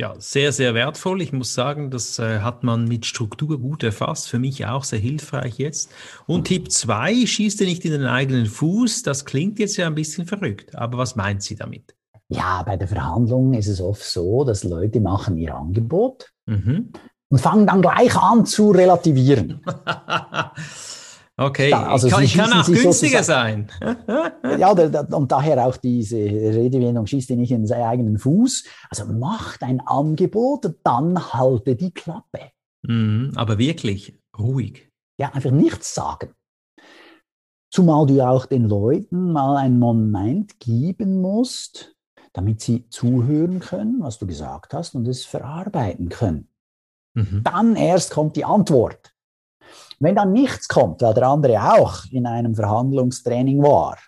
Ja, 0.00 0.14
sehr, 0.18 0.52
sehr 0.52 0.74
wertvoll. 0.74 1.22
Ich 1.22 1.32
muss 1.32 1.54
sagen, 1.54 1.90
das 1.90 2.20
äh, 2.20 2.38
hat 2.38 2.62
man 2.62 2.84
mit 2.84 3.04
Struktur 3.04 3.58
gut 3.58 3.82
erfasst. 3.82 4.28
Für 4.28 4.38
mich 4.38 4.64
auch 4.64 4.84
sehr 4.84 5.00
hilfreich 5.00 5.58
jetzt. 5.58 5.90
Und 6.26 6.44
Tipp 6.44 6.70
zwei: 6.70 7.26
schießt 7.26 7.60
ihr 7.62 7.66
nicht 7.66 7.84
in 7.84 7.90
den 7.90 8.06
eigenen 8.06 8.46
Fuß. 8.46 9.02
Das 9.02 9.24
klingt 9.24 9.58
jetzt 9.58 9.76
ja 9.76 9.88
ein 9.88 9.96
bisschen 9.96 10.24
verrückt. 10.24 10.76
Aber 10.76 10.98
was 10.98 11.16
meint 11.16 11.42
sie 11.42 11.56
damit? 11.56 11.96
Ja, 12.28 12.62
bei 12.62 12.76
der 12.76 12.86
Verhandlung 12.86 13.54
ist 13.54 13.66
es 13.66 13.80
oft 13.80 14.04
so, 14.04 14.44
dass 14.44 14.62
Leute 14.62 15.00
machen 15.00 15.36
ihr 15.36 15.54
Angebot 15.54 16.30
mhm. 16.46 16.92
und 17.30 17.40
fangen 17.40 17.66
dann 17.66 17.82
gleich 17.82 18.14
an 18.16 18.46
zu 18.46 18.70
relativieren. 18.70 19.64
Okay, 21.40 21.72
also 21.72 22.08
ich 22.08 22.12
kann, 22.12 22.24
ich 22.24 22.34
kann 22.34 22.52
auch 22.52 22.66
günstiger 22.66 23.22
sein. 23.22 23.68
ja, 24.58 24.70
und 24.72 25.30
daher 25.30 25.64
auch 25.64 25.76
diese 25.76 26.16
Redewendung, 26.16 27.06
schießt 27.06 27.30
dir 27.30 27.36
nicht 27.36 27.52
in 27.52 27.64
seinen 27.64 27.84
eigenen 27.84 28.18
Fuß. 28.18 28.64
Also 28.90 29.06
macht 29.06 29.62
ein 29.62 29.80
Angebot, 29.80 30.68
dann 30.82 31.32
halte 31.32 31.76
die 31.76 31.92
Klappe. 31.92 32.50
Mhm, 32.82 33.32
aber 33.36 33.56
wirklich 33.56 34.18
ruhig. 34.36 34.90
Ja, 35.20 35.30
einfach 35.32 35.52
nichts 35.52 35.94
sagen. 35.94 36.34
Zumal 37.70 38.06
du 38.06 38.20
auch 38.20 38.46
den 38.46 38.64
Leuten 38.64 39.30
mal 39.30 39.58
einen 39.58 39.78
Moment 39.78 40.58
geben 40.58 41.20
musst, 41.20 41.94
damit 42.32 42.62
sie 42.62 42.88
zuhören 42.88 43.60
können, 43.60 44.00
was 44.00 44.18
du 44.18 44.26
gesagt 44.26 44.74
hast 44.74 44.96
und 44.96 45.06
es 45.06 45.24
verarbeiten 45.24 46.08
können. 46.08 46.48
Mhm. 47.14 47.42
Dann 47.44 47.76
erst 47.76 48.10
kommt 48.10 48.34
die 48.34 48.44
Antwort. 48.44 49.14
Wenn 50.00 50.14
dann 50.14 50.32
nichts 50.32 50.68
kommt, 50.68 51.02
weil 51.02 51.14
der 51.14 51.28
andere 51.28 51.74
auch 51.74 52.04
in 52.10 52.26
einem 52.26 52.54
Verhandlungstraining 52.54 53.62
war 53.62 53.98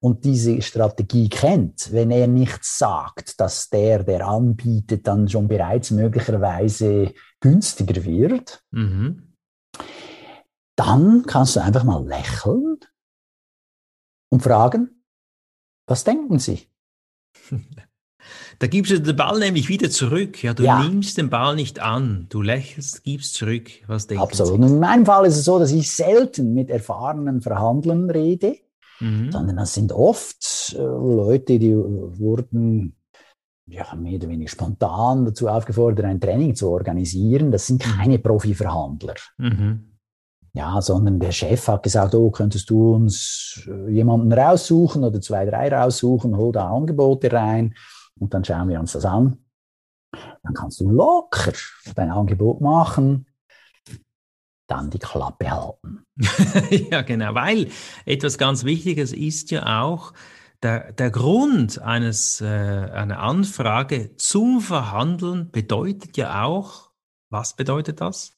und 0.00 0.24
diese 0.24 0.60
Strategie 0.62 1.28
kennt, 1.28 1.92
wenn 1.92 2.10
er 2.10 2.26
nichts 2.26 2.78
sagt, 2.78 3.40
dass 3.40 3.70
der, 3.70 4.02
der 4.02 4.26
anbietet, 4.26 5.06
dann 5.06 5.28
schon 5.28 5.48
bereits 5.48 5.90
möglicherweise 5.90 7.14
günstiger 7.40 8.04
wird, 8.04 8.64
mhm. 8.70 9.34
dann 10.76 11.24
kannst 11.26 11.56
du 11.56 11.60
einfach 11.60 11.84
mal 11.84 12.04
lächeln 12.06 12.78
und 14.30 14.42
fragen, 14.42 15.04
was 15.86 16.04
denken 16.04 16.38
Sie? 16.38 16.68
Da 18.62 18.68
gibst 18.68 18.92
du 18.92 19.00
den 19.00 19.16
Ball 19.16 19.40
nämlich 19.40 19.68
wieder 19.68 19.90
zurück. 19.90 20.40
Ja, 20.44 20.54
du 20.54 20.62
ja. 20.62 20.84
nimmst 20.84 21.18
den 21.18 21.30
Ball 21.30 21.56
nicht 21.56 21.80
an, 21.80 22.26
du 22.28 22.42
lächelst, 22.42 23.02
gibst 23.02 23.34
zurück. 23.34 23.68
Was 23.88 24.06
denkst 24.06 24.22
Absolut. 24.22 24.60
Und 24.60 24.62
in 24.62 24.78
meinem 24.78 25.04
Fall 25.04 25.26
ist 25.26 25.36
es 25.36 25.46
so, 25.46 25.58
dass 25.58 25.72
ich 25.72 25.90
selten 25.90 26.54
mit 26.54 26.70
erfahrenen 26.70 27.40
Verhandlern 27.40 28.08
rede, 28.08 28.54
mhm. 29.00 29.32
sondern 29.32 29.56
das 29.56 29.74
sind 29.74 29.90
oft 29.90 30.76
äh, 30.78 30.80
Leute, 30.80 31.58
die 31.58 31.74
wurden 31.74 32.94
ja, 33.66 33.84
mehr 33.96 34.14
oder 34.14 34.28
weniger 34.28 34.50
spontan 34.50 35.24
dazu 35.24 35.48
aufgefordert, 35.48 36.06
ein 36.06 36.20
Training 36.20 36.54
zu 36.54 36.68
organisieren. 36.68 37.50
Das 37.50 37.66
sind 37.66 37.84
mhm. 37.84 37.90
keine 37.90 38.20
Profi-Verhandler. 38.20 39.14
Mhm. 39.38 39.88
Ja, 40.52 40.80
sondern 40.80 41.18
der 41.18 41.32
Chef 41.32 41.66
hat 41.66 41.82
gesagt, 41.82 42.14
oh, 42.14 42.30
könntest 42.30 42.70
du 42.70 42.94
uns 42.94 43.66
äh, 43.66 43.90
jemanden 43.90 44.32
raussuchen 44.32 45.02
oder 45.02 45.20
zwei, 45.20 45.46
drei 45.46 45.68
raussuchen, 45.68 46.36
hol 46.36 46.52
da 46.52 46.70
Angebote 46.70 47.32
rein 47.32 47.74
und 48.18 48.32
dann 48.34 48.44
schauen 48.44 48.68
wir 48.68 48.80
uns 48.80 48.92
das 48.92 49.04
an. 49.04 49.38
Dann 50.42 50.54
kannst 50.54 50.80
du 50.80 50.90
locker 50.90 51.52
dein 51.94 52.10
Angebot 52.10 52.60
machen, 52.60 53.26
dann 54.66 54.90
die 54.90 54.98
Klappe 54.98 55.50
halten. 55.50 56.04
ja, 56.90 57.02
genau, 57.02 57.34
weil 57.34 57.70
etwas 58.04 58.38
ganz 58.38 58.64
Wichtiges 58.64 59.12
ist 59.12 59.50
ja 59.50 59.82
auch, 59.82 60.12
der, 60.62 60.92
der 60.92 61.10
Grund 61.10 61.80
eines, 61.80 62.40
äh, 62.40 62.46
einer 62.46 63.18
Anfrage 63.18 64.16
zum 64.16 64.60
Verhandeln 64.60 65.50
bedeutet 65.50 66.16
ja 66.16 66.44
auch, 66.44 66.90
was 67.30 67.56
bedeutet 67.56 68.00
das? 68.00 68.36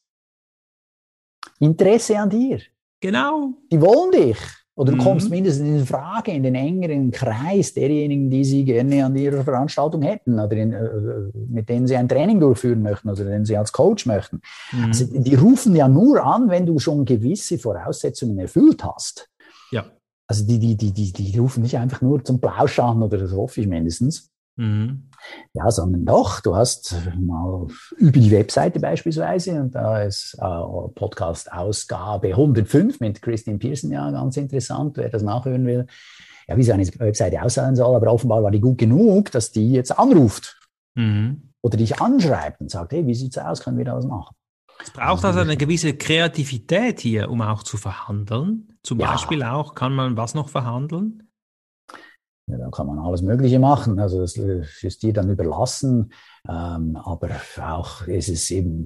Interesse 1.59 2.17
an 2.17 2.29
dir. 2.29 2.61
Genau. 2.99 3.53
Die 3.71 3.79
wollen 3.79 4.11
dich. 4.11 4.37
Oder 4.77 4.91
du 4.91 4.97
kommst 4.97 5.29
mhm. 5.29 5.35
mindestens 5.35 5.67
in 5.69 5.85
Frage 5.85 6.31
in 6.31 6.43
den 6.43 6.55
engeren 6.55 7.09
Kreis 7.09 7.73
derjenigen, 7.73 8.29
die 8.29 8.43
sie 8.43 8.65
gerne 8.65 9.05
an 9.05 9.15
ihrer 9.15 9.43
Veranstaltung 9.43 10.01
hätten 10.01 10.37
oder 10.37 10.51
in, 10.51 10.73
äh, 10.73 11.31
mit 11.47 11.69
denen 11.69 11.87
sie 11.87 11.95
ein 11.95 12.09
Training 12.09 12.41
durchführen 12.41 12.81
möchten 12.81 13.09
oder 13.09 13.23
den 13.23 13.45
sie 13.45 13.55
als 13.55 13.71
Coach 13.71 14.05
möchten. 14.05 14.41
Mhm. 14.73 14.85
Also 14.85 15.05
die 15.09 15.35
rufen 15.35 15.77
ja 15.77 15.87
nur 15.87 16.21
an, 16.21 16.49
wenn 16.49 16.65
du 16.65 16.77
schon 16.79 17.05
gewisse 17.05 17.57
Voraussetzungen 17.57 18.37
erfüllt 18.37 18.83
hast. 18.83 19.29
Ja. 19.71 19.85
Also 20.27 20.45
die, 20.45 20.59
die, 20.59 20.75
die, 20.75 20.91
die, 20.91 21.13
die 21.13 21.37
rufen 21.37 21.63
nicht 21.63 21.77
einfach 21.77 22.01
nur 22.01 22.21
zum 22.25 22.41
Plausch 22.41 22.77
an 22.79 23.01
oder 23.01 23.17
das 23.17 23.31
hoffe 23.31 23.61
ich 23.61 23.67
mindestens. 23.67 24.29
Mhm. 24.57 25.09
Ja, 25.53 25.71
sondern 25.71 26.05
doch, 26.05 26.41
du 26.41 26.55
hast 26.55 26.95
mal 27.19 27.67
über 27.97 28.19
die 28.19 28.31
Webseite 28.31 28.79
beispielsweise, 28.79 29.61
und 29.61 29.75
da 29.75 30.01
ist 30.03 30.35
äh, 30.39 30.89
Podcast-Ausgabe 30.95 32.29
105 32.29 32.99
mit 32.99 33.21
Christine 33.21 33.57
Pearson 33.57 33.91
ja 33.91 34.11
ganz 34.11 34.37
interessant, 34.37 34.97
wer 34.97 35.09
das 35.09 35.23
nachhören 35.23 35.65
will, 35.65 35.87
ja, 36.47 36.57
wie 36.57 36.63
so 36.63 36.73
eine 36.73 36.85
Webseite 36.85 37.41
aussehen 37.41 37.75
soll, 37.75 37.95
aber 37.95 38.11
offenbar 38.11 38.43
war 38.43 38.51
die 38.51 38.59
gut 38.59 38.77
genug, 38.77 39.31
dass 39.31 39.51
die 39.51 39.71
jetzt 39.71 39.97
anruft 39.97 40.59
mhm. 40.95 41.51
oder 41.61 41.77
dich 41.77 41.99
anschreibt 42.01 42.61
und 42.61 42.69
sagt, 42.69 42.91
hey, 42.91 43.05
wie 43.07 43.15
sieht's 43.15 43.37
aus, 43.37 43.61
können 43.61 43.77
wir 43.77 43.85
da 43.85 43.95
was 43.95 44.05
machen? 44.05 44.35
Es 44.81 44.91
braucht 44.91 45.23
also 45.23 45.39
eine 45.39 45.57
gewisse 45.57 45.95
Kreativität 45.95 46.99
hier, 46.99 47.29
um 47.29 47.41
auch 47.41 47.63
zu 47.63 47.77
verhandeln. 47.77 48.77
Zum 48.83 48.99
ja. 48.99 49.11
Beispiel 49.11 49.41
auch, 49.43 49.73
kann 49.73 49.93
man 49.93 50.17
was 50.17 50.35
noch 50.35 50.49
verhandeln? 50.49 51.29
Ja, 52.47 52.57
da 52.57 52.69
kann 52.69 52.85
man 52.85 52.99
alles 52.99 53.23
Mögliche 53.23 53.57
machen. 53.57 53.97
Also 53.99 54.21
das 54.21 54.37
ist 54.37 55.01
dir 55.01 55.13
dann 55.13 55.31
überlassen. 55.31 56.11
Ähm, 56.47 56.95
aber 56.95 57.29
auch 57.59 58.05
ist 58.05 58.29
es 58.29 58.51
eben 58.51 58.85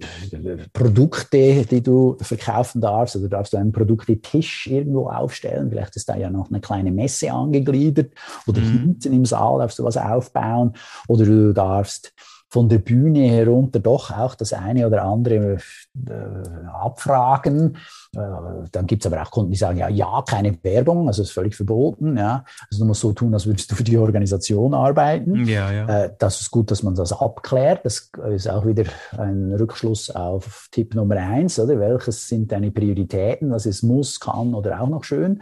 Produkte, 0.71 1.65
die 1.65 1.83
du 1.83 2.15
verkaufen 2.21 2.79
darfst. 2.79 3.17
Oder 3.17 3.27
darfst 3.27 3.51
du 3.51 3.57
einen 3.57 3.73
Produktetisch 3.73 4.67
irgendwo 4.67 5.09
aufstellen. 5.09 5.69
Vielleicht 5.69 5.97
ist 5.97 6.07
da 6.07 6.15
ja 6.15 6.29
noch 6.29 6.49
eine 6.49 6.61
kleine 6.61 6.93
Messe 6.93 7.33
angegliedert. 7.33 8.13
Oder 8.47 8.61
mhm. 8.61 8.79
hinten 8.79 9.13
im 9.13 9.25
Saal 9.25 9.59
darfst 9.59 9.77
du 9.77 9.83
was 9.83 9.97
aufbauen. 9.97 10.73
Oder 11.09 11.25
du 11.25 11.53
darfst 11.53 12.13
von 12.49 12.67
der 12.67 12.79
Bühne 12.79 13.29
herunter 13.29 13.79
doch 13.79 14.11
auch 14.11 14.33
das 14.33 14.53
eine 14.53 14.87
oder 14.87 15.03
andere 15.03 15.57
äh, 16.07 16.67
abfragen. 16.73 17.77
Äh, 18.15 18.19
dann 18.71 18.87
gibt 18.87 19.05
es 19.05 19.11
aber 19.11 19.21
auch 19.21 19.29
Kunden, 19.29 19.51
die 19.51 19.57
sagen, 19.57 19.77
ja, 19.77 19.87
ja, 19.87 20.23
keine 20.27 20.57
Werbung, 20.63 21.07
also 21.07 21.21
ist 21.21 21.31
völlig 21.31 21.55
verboten. 21.55 22.17
Ja. 22.17 22.43
Also 22.71 22.83
du 22.83 22.87
musst 22.87 23.01
so 23.01 23.13
tun, 23.13 23.33
als 23.33 23.45
würdest 23.45 23.71
du 23.71 23.75
für 23.75 23.83
die 23.83 23.97
Organisation 23.97 24.73
arbeiten. 24.73 25.45
Ja, 25.45 25.71
ja. 25.71 26.05
Äh, 26.05 26.15
das 26.17 26.41
ist 26.41 26.49
gut, 26.49 26.71
dass 26.71 26.81
man 26.81 26.95
das 26.95 27.13
abklärt. 27.13 27.85
Das 27.85 28.09
ist 28.31 28.49
auch 28.49 28.65
wieder 28.65 28.85
ein 29.17 29.53
Rückschluss 29.53 30.09
auf 30.09 30.69
Tipp 30.71 30.95
Nummer 30.95 31.17
eins, 31.17 31.59
oder? 31.59 31.79
Welches 31.79 32.27
sind 32.27 32.51
deine 32.51 32.71
Prioritäten? 32.71 33.51
Was 33.51 33.67
ist 33.67 33.83
muss, 33.83 34.19
kann 34.19 34.55
oder 34.55 34.81
auch 34.81 34.89
noch 34.89 35.03
schön? 35.03 35.41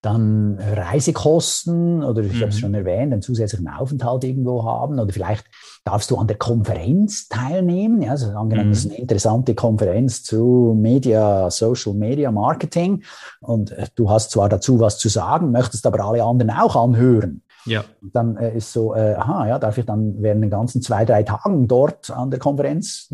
Dann 0.00 0.58
Reisekosten 0.60 2.04
oder 2.04 2.22
ich 2.22 2.34
mhm. 2.34 2.40
habe 2.40 2.48
es 2.50 2.58
schon 2.60 2.74
erwähnt, 2.74 3.12
einen 3.12 3.22
zusätzlichen 3.22 3.68
Aufenthalt 3.68 4.22
irgendwo 4.22 4.64
haben 4.64 5.00
oder 5.00 5.12
vielleicht 5.12 5.46
darfst 5.84 6.10
du 6.10 6.16
an 6.16 6.28
der 6.28 6.38
Konferenz 6.38 7.28
teilnehmen. 7.28 8.00
Ja, 8.02 8.12
also 8.12 8.26
angenommen, 8.28 8.68
mhm. 8.68 8.72
das 8.72 8.84
ist 8.84 8.90
eine 8.90 9.00
interessante 9.00 9.54
Konferenz 9.54 10.22
zu 10.22 10.76
Media, 10.78 11.50
Social 11.50 11.94
Media 11.94 12.30
Marketing 12.30 13.02
und 13.40 13.72
äh, 13.72 13.86
du 13.96 14.08
hast 14.08 14.30
zwar 14.30 14.48
dazu 14.48 14.78
was 14.78 14.98
zu 14.98 15.08
sagen, 15.08 15.50
möchtest 15.50 15.86
aber 15.86 16.04
alle 16.04 16.22
anderen 16.22 16.50
auch 16.50 16.76
anhören. 16.76 17.42
Ja. 17.64 17.84
Dann 18.00 18.36
äh, 18.36 18.56
ist 18.56 18.72
so, 18.72 18.94
äh, 18.94 19.14
aha, 19.14 19.48
ja, 19.48 19.58
darf 19.58 19.78
ich 19.78 19.84
dann 19.84 20.22
während 20.22 20.42
den 20.42 20.50
ganzen 20.50 20.80
zwei, 20.80 21.04
drei 21.04 21.22
Tagen 21.22 21.68
dort 21.68 22.10
an 22.10 22.30
der 22.30 22.38
Konferenz 22.38 23.12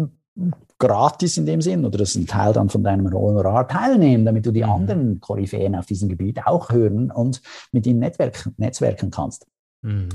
gratis 0.87 1.37
in 1.37 1.47
dem 1.47 1.61
Sinn 1.61 1.85
oder 1.85 1.99
das 1.99 2.11
ist 2.11 2.17
ein 2.17 2.26
Teil 2.26 2.53
dann 2.53 2.69
von 2.69 2.83
deinem 2.83 3.12
Honorar 3.12 3.67
teilnehmen, 3.67 4.25
damit 4.25 4.47
du 4.47 4.53
die 4.53 4.62
mhm. 4.62 4.71
anderen 4.71 5.21
Koryphäen 5.21 5.75
auf 5.75 5.87
diesem 5.87 6.09
Gebiet 6.09 6.47
auch 6.47 6.71
hören 6.71 7.11
und 7.11 7.41
mit 7.73 7.87
ihnen 7.87 8.00
netzwerken, 8.00 8.55
netzwerken 8.59 9.11
kannst. 9.11 9.47
Mhm. 9.83 10.09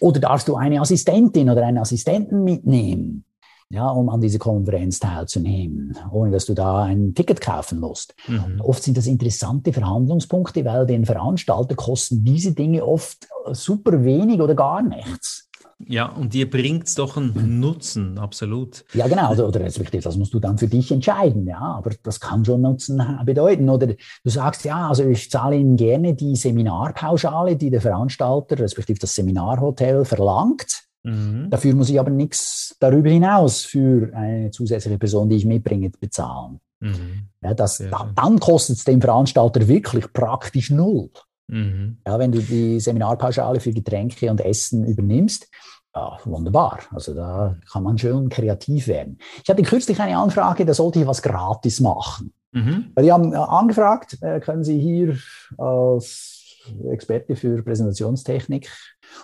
Oder 0.00 0.20
darfst 0.20 0.48
du 0.48 0.56
eine 0.56 0.80
Assistentin 0.80 1.50
oder 1.50 1.64
einen 1.66 1.78
Assistenten 1.78 2.44
mitnehmen, 2.44 3.24
ja, 3.68 3.88
um 3.88 4.08
an 4.08 4.20
dieser 4.20 4.38
Konferenz 4.38 5.00
teilzunehmen, 5.00 5.96
ohne 6.12 6.30
dass 6.30 6.46
du 6.46 6.54
da 6.54 6.84
ein 6.84 7.14
Ticket 7.14 7.40
kaufen 7.40 7.80
musst. 7.80 8.14
Mhm. 8.28 8.60
Oft 8.60 8.82
sind 8.82 8.96
das 8.96 9.06
interessante 9.06 9.72
Verhandlungspunkte, 9.72 10.64
weil 10.64 10.86
den 10.86 11.04
Veranstalter 11.04 11.74
kosten 11.74 12.24
diese 12.24 12.52
Dinge 12.52 12.84
oft 12.84 13.26
super 13.52 14.04
wenig 14.04 14.40
oder 14.40 14.54
gar 14.54 14.82
nichts. 14.82 15.45
Ja, 15.84 16.06
und 16.06 16.32
dir 16.32 16.48
bringt 16.48 16.86
es 16.86 16.94
doch 16.94 17.18
einen 17.18 17.60
Nutzen, 17.60 18.18
absolut. 18.18 18.84
Ja, 18.94 19.08
genau, 19.08 19.32
oder, 19.32 19.46
oder 19.46 19.60
respektive, 19.60 20.02
das 20.02 20.16
musst 20.16 20.32
du 20.32 20.40
dann 20.40 20.56
für 20.56 20.68
dich 20.68 20.90
entscheiden, 20.90 21.46
ja, 21.46 21.60
aber 21.60 21.90
das 22.02 22.18
kann 22.18 22.44
schon 22.44 22.62
Nutzen 22.62 23.02
bedeuten. 23.26 23.68
Oder 23.68 23.88
du 23.88 24.30
sagst, 24.30 24.64
ja, 24.64 24.88
also 24.88 25.04
ich 25.04 25.30
zahle 25.30 25.56
Ihnen 25.56 25.76
gerne 25.76 26.14
die 26.14 26.34
Seminarpauschale, 26.34 27.56
die 27.56 27.68
der 27.68 27.82
Veranstalter, 27.82 28.58
respektive 28.58 28.98
das 28.98 29.14
Seminarhotel 29.14 30.06
verlangt. 30.06 30.84
Mhm. 31.02 31.50
Dafür 31.50 31.74
muss 31.74 31.90
ich 31.90 32.00
aber 32.00 32.10
nichts 32.10 32.74
darüber 32.80 33.10
hinaus 33.10 33.62
für 33.62 34.10
eine 34.14 34.50
zusätzliche 34.50 34.98
Person, 34.98 35.28
die 35.28 35.36
ich 35.36 35.44
mitbringe, 35.44 35.90
bezahlen. 35.90 36.58
Mhm. 36.80 37.28
Ja, 37.42 37.54
das, 37.54 37.78
da, 37.78 38.10
dann 38.14 38.40
kostet 38.40 38.78
es 38.78 38.84
dem 38.84 39.00
Veranstalter 39.00 39.68
wirklich 39.68 40.12
praktisch 40.12 40.70
null. 40.70 41.10
Mhm. 41.48 41.98
Ja, 42.06 42.18
wenn 42.18 42.32
du 42.32 42.40
die 42.40 42.80
Seminarpauschale 42.80 43.60
für 43.60 43.72
Getränke 43.72 44.30
und 44.30 44.40
Essen 44.40 44.84
übernimmst, 44.84 45.48
ja, 45.94 46.18
wunderbar. 46.24 46.80
Also 46.92 47.14
da 47.14 47.56
kann 47.72 47.82
man 47.82 47.96
schön 47.96 48.28
kreativ 48.28 48.86
werden. 48.86 49.18
Ich 49.42 49.48
hatte 49.48 49.62
kürzlich 49.62 49.98
eine 49.98 50.18
Anfrage, 50.18 50.66
da 50.66 50.74
sollte 50.74 51.00
ich 51.00 51.06
was 51.06 51.22
gratis 51.22 51.80
machen. 51.80 52.34
Mhm. 52.52 52.92
Die 52.98 53.12
haben 53.12 53.32
äh, 53.32 53.36
angefragt, 53.36 54.18
äh, 54.20 54.40
können 54.40 54.62
Sie 54.62 54.78
hier 54.78 55.16
als 55.56 56.44
Experte 56.90 57.36
für 57.36 57.62
Präsentationstechnik 57.62 58.70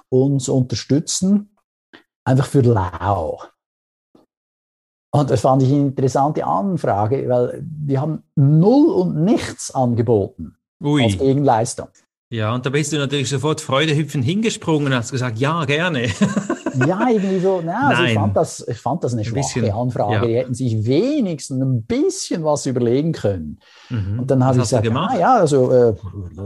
uns 0.08 0.48
unterstützen, 0.48 1.56
einfach 2.24 2.46
für 2.46 2.62
lau. 2.62 3.42
Und 5.14 5.30
das 5.30 5.42
fand 5.42 5.62
ich 5.62 5.68
eine 5.68 5.88
interessante 5.88 6.46
Anfrage, 6.46 7.28
weil 7.28 7.60
die 7.62 7.98
haben 7.98 8.22
null 8.34 8.88
und 8.88 9.24
nichts 9.24 9.70
angeboten 9.74 10.56
Ui. 10.82 11.04
als 11.04 11.18
Gegenleistung. 11.18 11.88
Ja, 12.32 12.54
und 12.54 12.64
da 12.64 12.70
bist 12.70 12.90
du 12.94 12.96
natürlich 12.96 13.28
sofort 13.28 13.60
Freudehüpfen 13.60 14.22
hingesprungen 14.22 14.86
und 14.86 14.94
hast 14.94 15.12
gesagt, 15.12 15.38
ja, 15.38 15.66
gerne. 15.66 16.06
ja, 16.86 17.06
irgendwie 17.10 17.40
so, 17.40 17.60
na, 17.62 17.88
also 17.88 18.04
ich, 18.04 18.14
fand 18.14 18.34
das, 18.34 18.66
ich 18.66 18.78
fand 18.78 19.04
das 19.04 19.12
eine 19.12 19.22
schwache 19.22 19.34
bisschen, 19.34 19.70
Anfrage. 19.70 20.14
Ja. 20.14 20.24
Die 20.24 20.36
hätten 20.36 20.54
sich 20.54 20.86
wenigstens 20.86 21.60
ein 21.60 21.82
bisschen 21.82 22.42
was 22.42 22.64
überlegen 22.64 23.12
können. 23.12 23.60
Mhm. 23.90 24.20
Und 24.20 24.30
dann 24.30 24.42
habe 24.42 24.56
ich 24.56 24.62
gesagt, 24.62 24.88
ah, 24.88 25.18
ja, 25.18 25.34
also 25.34 25.70
äh, 25.72 25.94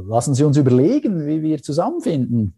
lassen 0.09 0.35
Sie 0.35 0.43
uns 0.43 0.57
überlegen, 0.57 1.25
wie 1.25 1.41
wir 1.41 1.63
zusammenfinden. 1.63 2.57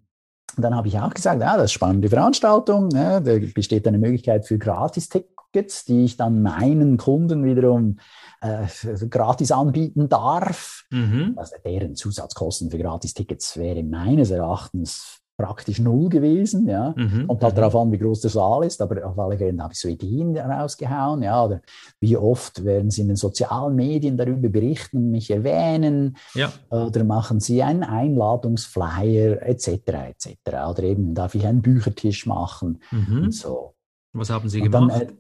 Und 0.57 0.63
dann 0.63 0.75
habe 0.75 0.89
ich 0.89 0.99
auch 0.99 1.13
gesagt, 1.13 1.43
ja, 1.43 1.49
das 1.49 1.57
ist 1.57 1.61
eine 1.61 1.69
spannende 1.69 2.09
Veranstaltung. 2.09 2.89
Ja, 2.95 3.21
da 3.21 3.37
besteht 3.55 3.87
eine 3.87 3.99
Möglichkeit 3.99 4.47
für 4.47 4.57
Gratis-Tickets, 4.57 5.85
die 5.85 6.07
ich 6.07 6.17
dann 6.17 6.41
meinen 6.41 6.97
Kunden 6.97 7.45
wiederum 7.45 7.99
äh, 8.41 8.67
gratis 9.09 9.53
anbieten 9.53 10.09
darf. 10.09 10.85
Mhm. 10.91 11.35
Also 11.37 11.57
deren 11.65 11.95
Zusatzkosten 11.95 12.71
für 12.71 12.79
Gratis-Tickets 12.79 13.57
wäre 13.57 13.83
meines 13.83 14.31
Erachtens 14.31 15.21
praktisch 15.39 15.79
null 15.79 16.09
gewesen, 16.09 16.67
ja. 16.67 16.93
Mhm. 16.97 17.29
Kommt 17.29 17.45
halt 17.45 17.55
mhm. 17.55 17.61
darauf 17.61 17.77
an, 17.77 17.93
wie 17.93 17.99
groß 17.99 18.23
der 18.23 18.31
Saal 18.31 18.65
ist, 18.65 18.83
aber 18.83 19.07
auf 19.07 19.17
alle 19.19 19.39
Fälle 19.39 19.63
habe 19.63 19.73
ich 19.73 19.79
so 19.79 19.89
Ideen 19.89 20.37
rausgehauen, 20.37 21.23
ja. 21.23 21.45
Oder 21.45 21.61
wie 22.01 22.17
oft 22.17 22.65
werden 22.65 22.91
Sie 22.91 23.03
in 23.03 23.09
den 23.09 23.17
sozialen 23.17 23.77
Medien 23.77 24.17
darüber 24.17 24.49
berichten 24.49 24.97
und 24.97 25.11
mich 25.13 25.31
erwähnen? 25.31 26.17
Ja. 26.35 26.53
Oder 26.71 27.05
machen 27.05 27.39
Sie 27.39 27.63
einen 27.63 27.85
Einladungsflyer 27.85 29.41
etc. 29.43 29.69
etc. 29.69 30.37
Oder 30.71 30.83
eben 30.83 31.15
darf 31.15 31.37
ich 31.37 31.47
einen 31.47 31.63
Büchertisch 31.63 32.27
machen 32.27 32.81
mhm. 32.91 33.23
und 33.23 33.35
so. 33.35 33.75
Was 34.13 34.31
haben 34.31 34.49
Sie 34.49 34.61
und 34.61 34.73
gemacht? 34.73 34.91
Dann, 34.91 35.09
äh, 35.09 35.13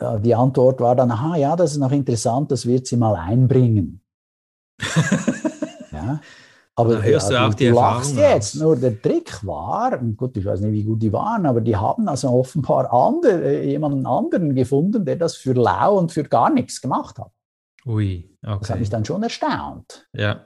die 0.00 0.34
Antwort 0.34 0.80
war 0.80 0.96
dann, 0.96 1.10
aha, 1.10 1.36
ja, 1.36 1.56
das 1.56 1.72
ist 1.72 1.78
noch 1.78 1.92
interessant, 1.92 2.50
das 2.50 2.66
wird 2.66 2.86
sie 2.86 2.96
mal 2.96 3.14
einbringen. 3.14 4.02
ja. 5.92 6.20
Aber 6.74 6.94
da 6.96 7.02
hörst 7.02 7.30
ja, 7.30 7.40
du 7.40 7.50
auch 7.50 7.54
die 7.54 7.68
du 7.68 7.76
Erfahrung 7.76 8.16
jetzt. 8.16 8.54
Nur 8.56 8.76
der 8.76 9.00
Trick 9.00 9.46
war, 9.46 9.98
gut, 9.98 10.36
ich 10.36 10.44
weiß 10.44 10.60
nicht, 10.60 10.72
wie 10.72 10.84
gut 10.84 11.02
die 11.02 11.12
waren, 11.12 11.46
aber 11.46 11.60
die 11.60 11.76
haben 11.76 12.08
also 12.08 12.30
offenbar 12.30 12.92
andere, 12.92 13.42
äh, 13.42 13.70
jemanden 13.70 14.06
anderen 14.06 14.54
gefunden, 14.54 15.04
der 15.04 15.16
das 15.16 15.36
für 15.36 15.52
lau 15.52 15.98
und 15.98 16.12
für 16.12 16.24
gar 16.24 16.50
nichts 16.50 16.80
gemacht 16.80 17.18
hat. 17.18 17.30
Ui, 17.84 18.30
okay. 18.42 18.58
Das 18.60 18.70
hat 18.70 18.80
mich 18.80 18.90
dann 18.90 19.04
schon 19.04 19.22
erstaunt. 19.22 20.08
Ja. 20.12 20.40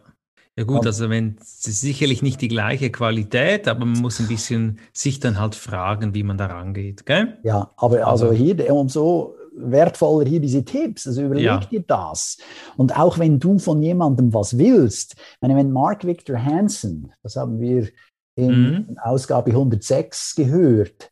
Ja 0.58 0.64
gut, 0.64 0.80
und, 0.80 0.86
also 0.86 1.10
wenn 1.10 1.36
es 1.40 1.66
ist 1.66 1.82
sicherlich 1.82 2.22
nicht 2.22 2.40
die 2.40 2.48
gleiche 2.48 2.90
Qualität, 2.90 3.68
aber 3.68 3.84
man 3.84 4.00
muss 4.00 4.20
ein 4.20 4.28
bisschen 4.28 4.78
sich 4.92 5.20
dann 5.20 5.38
halt 5.38 5.54
fragen, 5.54 6.14
wie 6.14 6.22
man 6.22 6.38
da 6.38 6.46
rangeht, 6.46 7.04
gell? 7.04 7.38
Ja, 7.42 7.72
aber 7.76 8.06
also, 8.06 8.28
also 8.28 8.32
hier 8.32 8.72
umso 8.72 9.36
wertvoller 9.56 10.28
hier 10.28 10.40
diese 10.40 10.64
Tipps. 10.64 11.06
Also 11.06 11.22
überleg 11.22 11.44
ja. 11.44 11.58
dir 11.58 11.82
das. 11.86 12.38
Und 12.76 12.96
auch 12.98 13.18
wenn 13.18 13.38
du 13.38 13.58
von 13.58 13.82
jemandem 13.82 14.32
was 14.32 14.58
willst, 14.58 15.16
meine, 15.40 15.56
wenn 15.56 15.72
Mark 15.72 16.06
Victor 16.06 16.42
Hansen, 16.42 17.12
das 17.22 17.36
haben 17.36 17.60
wir 17.60 17.88
in 18.36 18.86
mhm. 18.88 18.98
Ausgabe 19.02 19.50
106 19.50 20.34
gehört, 20.36 21.10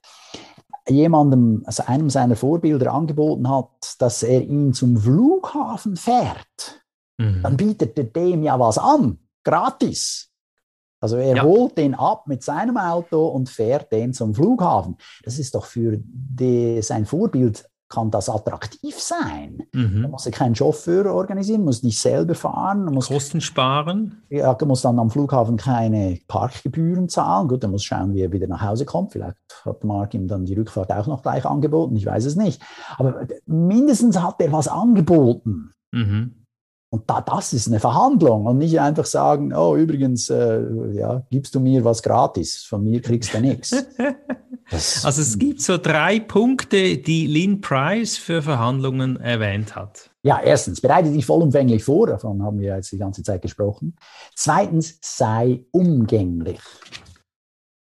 jemandem, 0.89 1.63
also 1.65 1.85
einem 1.87 2.11
seiner 2.11 2.37
Vorbilder 2.37 2.93
angeboten 2.93 3.49
hat, 3.49 3.97
dass 3.99 4.23
er 4.23 4.43
ihn 4.43 4.75
zum 4.75 4.99
Flughafen 4.99 5.97
fährt, 5.97 6.85
mhm. 7.19 7.41
dann 7.43 7.57
bietet 7.57 7.99
er 7.99 8.05
dem 8.05 8.43
ja 8.43 8.61
was 8.61 8.77
an, 8.77 9.19
gratis. 9.45 10.31
Also 11.01 11.17
er 11.17 11.37
ja. 11.37 11.43
holt 11.43 11.77
den 11.77 11.95
ab 11.95 12.27
mit 12.27 12.43
seinem 12.43 12.79
Auto 12.79 13.27
und 13.27 13.51
fährt 13.51 13.93
den 13.93 14.15
zum 14.15 14.35
Flughafen. 14.35 14.97
Das 15.23 15.39
ist 15.39 15.55
doch 15.55 15.67
für 15.67 15.99
die, 16.03 16.81
sein 16.81 17.05
Vorbild 17.05 17.69
kann 17.91 18.11
das 18.11 18.29
attraktiv 18.29 18.99
sein. 18.99 19.63
Mhm. 19.73 20.03
Du 20.03 20.09
musst 20.09 20.33
keinen 20.33 20.55
Chauffeur 20.55 21.15
organisieren, 21.15 21.65
musst 21.65 21.85
nicht 21.85 22.01
selber 22.01 22.35
fahren. 22.35 22.87
Musst, 22.87 23.09
Kosten 23.09 23.41
sparen. 23.41 24.23
Ja, 24.31 24.55
du 24.55 24.67
musst 24.67 24.85
dann 24.85 24.99
am 24.99 25.11
Flughafen 25.11 25.57
keine 25.57 26.19
Parkgebühren 26.27 27.09
zahlen. 27.09 27.49
Gut, 27.49 27.63
dann 27.63 27.71
musst 27.71 27.85
schauen, 27.85 28.15
wie 28.15 28.23
er 28.23 28.33
wieder 28.33 28.47
nach 28.47 28.63
Hause 28.63 28.85
kommt. 28.85 29.13
Vielleicht 29.13 29.37
hat 29.65 29.85
Mark 29.85 30.15
ihm 30.15 30.27
dann 30.27 30.47
die 30.47 30.55
Rückfahrt 30.55 30.91
auch 30.91 31.07
noch 31.07 31.23
gleich 31.23 31.45
angeboten. 31.45 31.95
Ich 31.97 32.07
weiß 32.07 32.25
es 32.25 32.37
nicht. 32.37 32.63
Aber 32.97 33.27
mindestens 33.47 34.21
hat 34.21 34.41
er 34.41 34.53
was 34.53 34.69
angeboten. 34.69 35.73
Mhm. 35.93 36.44
Und 36.95 37.11
da, 37.11 37.21
das 37.21 37.53
ist 37.53 37.67
eine 37.67 37.81
Verhandlung 37.81 38.47
und 38.47 38.59
nicht 38.59 38.79
einfach 38.79 39.05
sagen, 39.05 39.53
oh, 39.53 39.75
übrigens, 39.75 40.31
äh, 40.31 40.63
ja, 40.93 41.27
gibst 41.29 41.53
du 41.57 41.59
mir 41.59 41.85
was 41.85 42.05
gratis, 42.05 42.63
von 42.63 42.85
mir 42.85 43.03
kriegst 43.03 43.35
du 43.35 43.41
nichts. 43.41 43.73
also 44.71 45.21
es 45.21 45.37
gibt 45.37 45.61
so 45.61 45.77
drei 45.77 46.21
Punkte, 46.21 46.99
die 46.99 47.27
Lynn 47.27 47.61
Price 47.61 48.17
für 48.17 48.43
Verhandlungen 48.43 49.17
erwähnt 49.17 49.75
hat. 49.75 50.11
Ja, 50.23 50.41
erstens, 50.41 50.81
bereite 50.81 51.11
dich 51.11 51.27
vollumfänglich 51.27 51.83
vor, 51.83 52.07
davon 52.07 52.45
haben 52.45 52.61
wir 52.61 52.77
jetzt 52.77 52.93
die 52.93 52.99
ganze 52.99 53.25
Zeit 53.25 53.43
gesprochen. 53.43 53.97
Zweitens, 54.37 55.01
sei 55.03 55.65
umgänglich. 55.73 56.61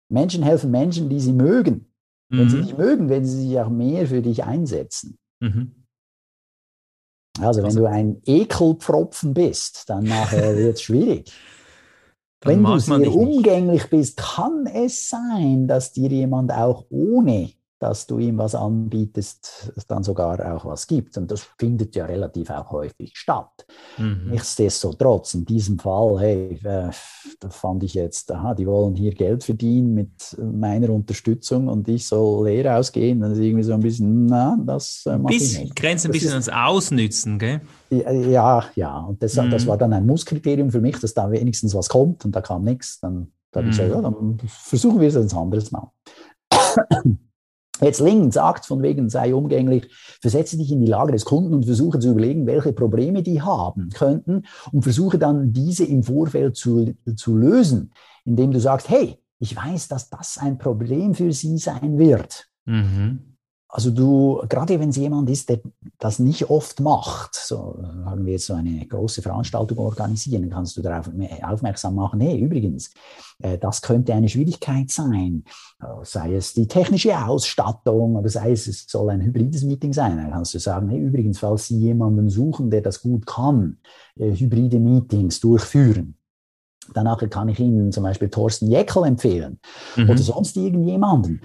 Menschen 0.08 0.44
helfen 0.44 0.70
Menschen, 0.70 1.08
die 1.08 1.18
sie 1.18 1.32
mögen. 1.32 1.92
Wenn 2.28 2.44
mhm. 2.44 2.48
sie 2.48 2.62
dich 2.62 2.78
mögen, 2.78 3.08
werden 3.08 3.24
sie 3.24 3.48
sich 3.48 3.58
auch 3.58 3.70
mehr 3.70 4.06
für 4.06 4.22
dich 4.22 4.44
einsetzen. 4.44 5.18
Mhm. 5.40 5.79
Also, 7.42 7.60
wenn 7.60 7.66
also, 7.66 7.80
du 7.80 7.86
ein 7.86 8.22
Ekelpfropfen 8.26 9.34
bist, 9.34 9.88
dann 9.88 10.04
nachher 10.04 10.56
wird 10.56 10.74
es 10.74 10.82
schwierig. 10.82 11.32
wenn 12.42 12.62
du 12.62 12.78
sehr 12.78 13.14
umgänglich 13.14 13.88
bist, 13.90 14.16
kann 14.16 14.66
es 14.66 15.08
sein, 15.08 15.66
dass 15.66 15.92
dir 15.92 16.08
jemand 16.08 16.52
auch 16.52 16.86
ohne 16.90 17.50
dass 17.80 18.06
du 18.06 18.18
ihm 18.18 18.36
was 18.36 18.54
anbietest, 18.54 19.72
es 19.74 19.86
dann 19.86 20.02
sogar 20.02 20.54
auch 20.54 20.66
was 20.66 20.86
gibt. 20.86 21.16
Und 21.16 21.30
das 21.30 21.48
findet 21.58 21.96
ja 21.96 22.04
relativ 22.04 22.50
auch 22.50 22.70
häufig 22.72 23.16
statt. 23.16 23.66
Mhm. 23.96 24.28
Nichtsdestotrotz, 24.32 25.32
in 25.32 25.46
diesem 25.46 25.78
Fall, 25.78 26.20
hey, 26.20 26.60
äh, 26.62 26.90
da 27.40 27.48
fand 27.48 27.82
ich 27.82 27.94
jetzt, 27.94 28.30
aha, 28.30 28.52
die 28.52 28.66
wollen 28.66 28.96
hier 28.96 29.14
Geld 29.14 29.44
verdienen 29.44 29.94
mit 29.94 30.36
meiner 30.38 30.90
Unterstützung 30.90 31.68
und 31.68 31.88
ich 31.88 32.06
soll 32.06 32.50
leer 32.50 32.78
ausgehen. 32.78 33.20
Das 33.20 33.32
ist 33.32 33.38
irgendwie 33.38 33.64
so 33.64 33.72
ein 33.72 33.80
bisschen, 33.80 34.26
na, 34.26 34.58
das 34.62 35.04
äh, 35.06 35.16
mache 35.16 35.32
ich 35.32 35.58
nicht. 35.58 35.74
Grenzt 35.74 36.04
ein 36.04 36.12
bisschen 36.12 36.32
ans 36.32 36.50
Ausnützen, 36.50 37.38
gell? 37.38 37.62
Ja, 37.88 38.62
ja. 38.74 38.98
Und 38.98 39.22
das, 39.22 39.36
mhm. 39.36 39.50
das 39.50 39.66
war 39.66 39.78
dann 39.78 39.94
ein 39.94 40.04
Musskriterium 40.04 40.70
für 40.70 40.82
mich, 40.82 40.98
dass 40.98 41.14
da 41.14 41.30
wenigstens 41.30 41.74
was 41.74 41.88
kommt 41.88 42.26
und 42.26 42.36
da 42.36 42.42
kam 42.42 42.62
nichts. 42.62 43.00
Dann, 43.00 43.32
dann 43.52 43.64
mhm. 43.64 43.68
habe 43.68 43.70
ich 43.70 43.76
gesagt, 43.78 43.94
ja, 43.94 44.02
dann 44.02 44.38
versuchen 44.46 45.00
wir 45.00 45.08
es 45.08 45.16
ein 45.16 45.34
anderes 45.34 45.70
Mal. 45.70 45.90
Jetzt 47.80 48.00
Lingen 48.00 48.30
sagt 48.30 48.66
von 48.66 48.82
wegen, 48.82 49.08
sei 49.08 49.34
umgänglich, 49.34 49.90
versetze 50.20 50.56
dich 50.56 50.70
in 50.70 50.80
die 50.80 50.86
Lage 50.86 51.12
des 51.12 51.24
Kunden 51.24 51.54
und 51.54 51.64
versuche 51.64 51.98
zu 51.98 52.10
überlegen, 52.10 52.46
welche 52.46 52.72
Probleme 52.72 53.22
die 53.22 53.40
haben 53.40 53.90
könnten 53.90 54.44
und 54.72 54.82
versuche 54.82 55.18
dann 55.18 55.52
diese 55.52 55.84
im 55.84 56.02
Vorfeld 56.02 56.56
zu, 56.56 56.94
zu 57.16 57.36
lösen, 57.36 57.92
indem 58.24 58.50
du 58.50 58.60
sagst, 58.60 58.88
hey, 58.88 59.18
ich 59.38 59.56
weiß, 59.56 59.88
dass 59.88 60.10
das 60.10 60.38
ein 60.38 60.58
Problem 60.58 61.14
für 61.14 61.32
sie 61.32 61.56
sein 61.58 61.98
wird. 61.98 62.48
Mhm. 62.66 63.29
Also 63.72 63.92
du, 63.92 64.42
gerade 64.48 64.80
wenn 64.80 64.88
es 64.88 64.96
jemand 64.96 65.30
ist, 65.30 65.48
der 65.48 65.60
das 65.98 66.18
nicht 66.18 66.50
oft 66.50 66.80
macht, 66.80 67.36
so 67.36 67.78
haben 68.04 68.26
wir 68.26 68.32
jetzt 68.32 68.46
so 68.46 68.54
eine 68.54 68.84
große 68.84 69.22
Veranstaltung 69.22 69.78
organisieren, 69.78 70.42
dann 70.42 70.50
kannst 70.50 70.76
du 70.76 70.82
darauf 70.82 71.08
aufmerksam 71.42 71.94
machen, 71.94 72.20
hey, 72.20 72.36
übrigens, 72.40 72.90
äh, 73.38 73.58
das 73.58 73.80
könnte 73.80 74.12
eine 74.12 74.28
Schwierigkeit 74.28 74.90
sein, 74.90 75.44
äh, 75.80 75.86
sei 76.02 76.34
es 76.34 76.52
die 76.52 76.66
technische 76.66 77.16
Ausstattung 77.16 78.16
oder 78.16 78.28
sei 78.28 78.50
es, 78.50 78.66
es 78.66 78.86
soll 78.88 79.10
ein 79.10 79.20
hybrides 79.20 79.62
Meeting 79.62 79.92
sein, 79.92 80.16
dann 80.16 80.32
kannst 80.32 80.52
du 80.54 80.58
sagen, 80.58 80.88
hey, 80.88 80.98
übrigens, 80.98 81.38
falls 81.38 81.68
Sie 81.68 81.78
jemanden 81.78 82.28
suchen, 82.28 82.70
der 82.70 82.80
das 82.80 83.00
gut 83.00 83.24
kann, 83.24 83.78
äh, 84.16 84.34
hybride 84.34 84.80
Meetings 84.80 85.38
durchführen, 85.40 86.16
Danach 86.92 87.22
kann 87.30 87.48
ich 87.48 87.60
Ihnen 87.60 87.92
zum 87.92 88.02
Beispiel 88.02 88.30
Thorsten 88.30 88.68
Jeckel 88.68 89.04
empfehlen 89.04 89.60
mhm. 89.94 90.10
oder 90.10 90.18
sonst 90.18 90.56
irgendjemanden. 90.56 91.40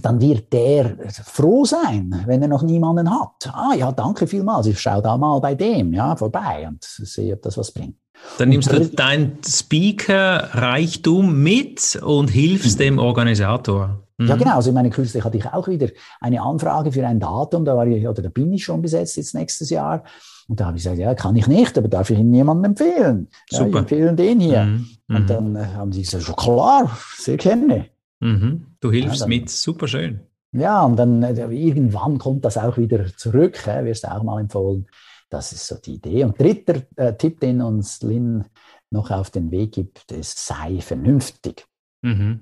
Dann 0.00 0.20
wird 0.20 0.52
der 0.52 0.96
froh 1.24 1.64
sein, 1.64 2.22
wenn 2.26 2.42
er 2.42 2.48
noch 2.48 2.62
niemanden 2.62 3.10
hat. 3.10 3.50
Ah 3.52 3.74
ja, 3.76 3.92
danke 3.92 4.26
vielmals, 4.26 4.66
ich 4.66 4.80
schaue 4.80 5.02
da 5.02 5.16
mal 5.16 5.40
bei 5.40 5.54
dem 5.54 5.92
ja, 5.92 6.16
vorbei 6.16 6.66
und 6.68 6.82
sehe, 6.82 7.34
ob 7.34 7.42
das 7.42 7.58
was 7.58 7.72
bringt. 7.72 7.96
Dann 8.38 8.50
nimmst 8.50 8.72
du 8.72 8.88
dein 8.88 9.38
Speaker-Reichtum 9.46 11.42
mit 11.42 12.00
und 12.02 12.28
hilfst 12.28 12.78
dem 12.78 12.98
Organisator. 12.98 14.02
Mhm. 14.18 14.26
Ja, 14.28 14.36
genau. 14.36 14.54
Also 14.56 14.70
ich 14.70 14.74
meine, 14.74 14.90
kürzlich 14.90 15.24
hatte 15.24 15.36
ich 15.36 15.46
auch 15.46 15.68
wieder 15.68 15.88
eine 16.20 16.40
Anfrage 16.40 16.92
für 16.92 17.06
ein 17.06 17.20
Datum, 17.20 17.64
da 17.64 17.76
war 17.76 17.86
ich, 17.86 18.06
oder 18.06 18.22
da 18.22 18.28
bin 18.28 18.52
ich 18.52 18.64
schon 18.64 18.82
besetzt 18.82 19.16
jetzt 19.16 19.34
nächstes 19.34 19.70
Jahr. 19.70 20.04
Und 20.48 20.60
da 20.60 20.66
habe 20.66 20.76
ich 20.76 20.82
gesagt, 20.82 20.98
ja, 20.98 21.14
kann 21.14 21.36
ich 21.36 21.46
nicht, 21.46 21.76
aber 21.78 21.88
darf 21.88 22.10
ich 22.10 22.18
Ihnen 22.18 22.34
jemandem 22.34 22.72
empfehlen? 22.72 23.28
Ja, 23.50 23.66
ich 23.66 23.74
empfehle 23.74 24.14
den 24.14 24.40
hier. 24.40 24.64
Mhm. 24.64 24.88
Und 25.08 25.22
mhm. 25.22 25.26
dann 25.26 25.56
äh, 25.56 25.64
haben 25.76 25.92
sie 25.92 26.02
gesagt, 26.02 26.24
schon 26.24 26.36
klar, 26.36 26.96
sehr 27.16 27.36
gerne. 27.36 27.86
Mhm. 28.22 28.66
Du 28.80 28.92
hilfst 28.92 29.20
ja, 29.20 29.20
dann, 29.20 29.28
mit, 29.28 29.50
super 29.50 29.88
schön. 29.88 30.20
Ja, 30.52 30.82
und 30.82 30.96
dann 30.96 31.22
äh, 31.22 31.44
irgendwann 31.46 32.18
kommt 32.18 32.44
das 32.44 32.56
auch 32.56 32.76
wieder 32.76 33.06
zurück, 33.16 33.66
äh, 33.66 33.84
wirst 33.84 34.04
du 34.04 34.12
auch 34.12 34.22
mal 34.22 34.40
empfohlen. 34.40 34.86
Das 35.28 35.52
ist 35.52 35.66
so 35.66 35.76
die 35.76 35.94
Idee. 35.94 36.24
Und 36.24 36.38
dritter 36.38 36.82
äh, 36.96 37.14
Tipp, 37.14 37.40
den 37.40 37.60
uns 37.62 38.02
Lynn 38.02 38.44
noch 38.90 39.10
auf 39.10 39.30
den 39.30 39.50
Weg 39.50 39.72
gibt, 39.72 40.12
ist, 40.12 40.38
sei 40.38 40.80
vernünftig. 40.80 41.66
Mhm. 42.02 42.40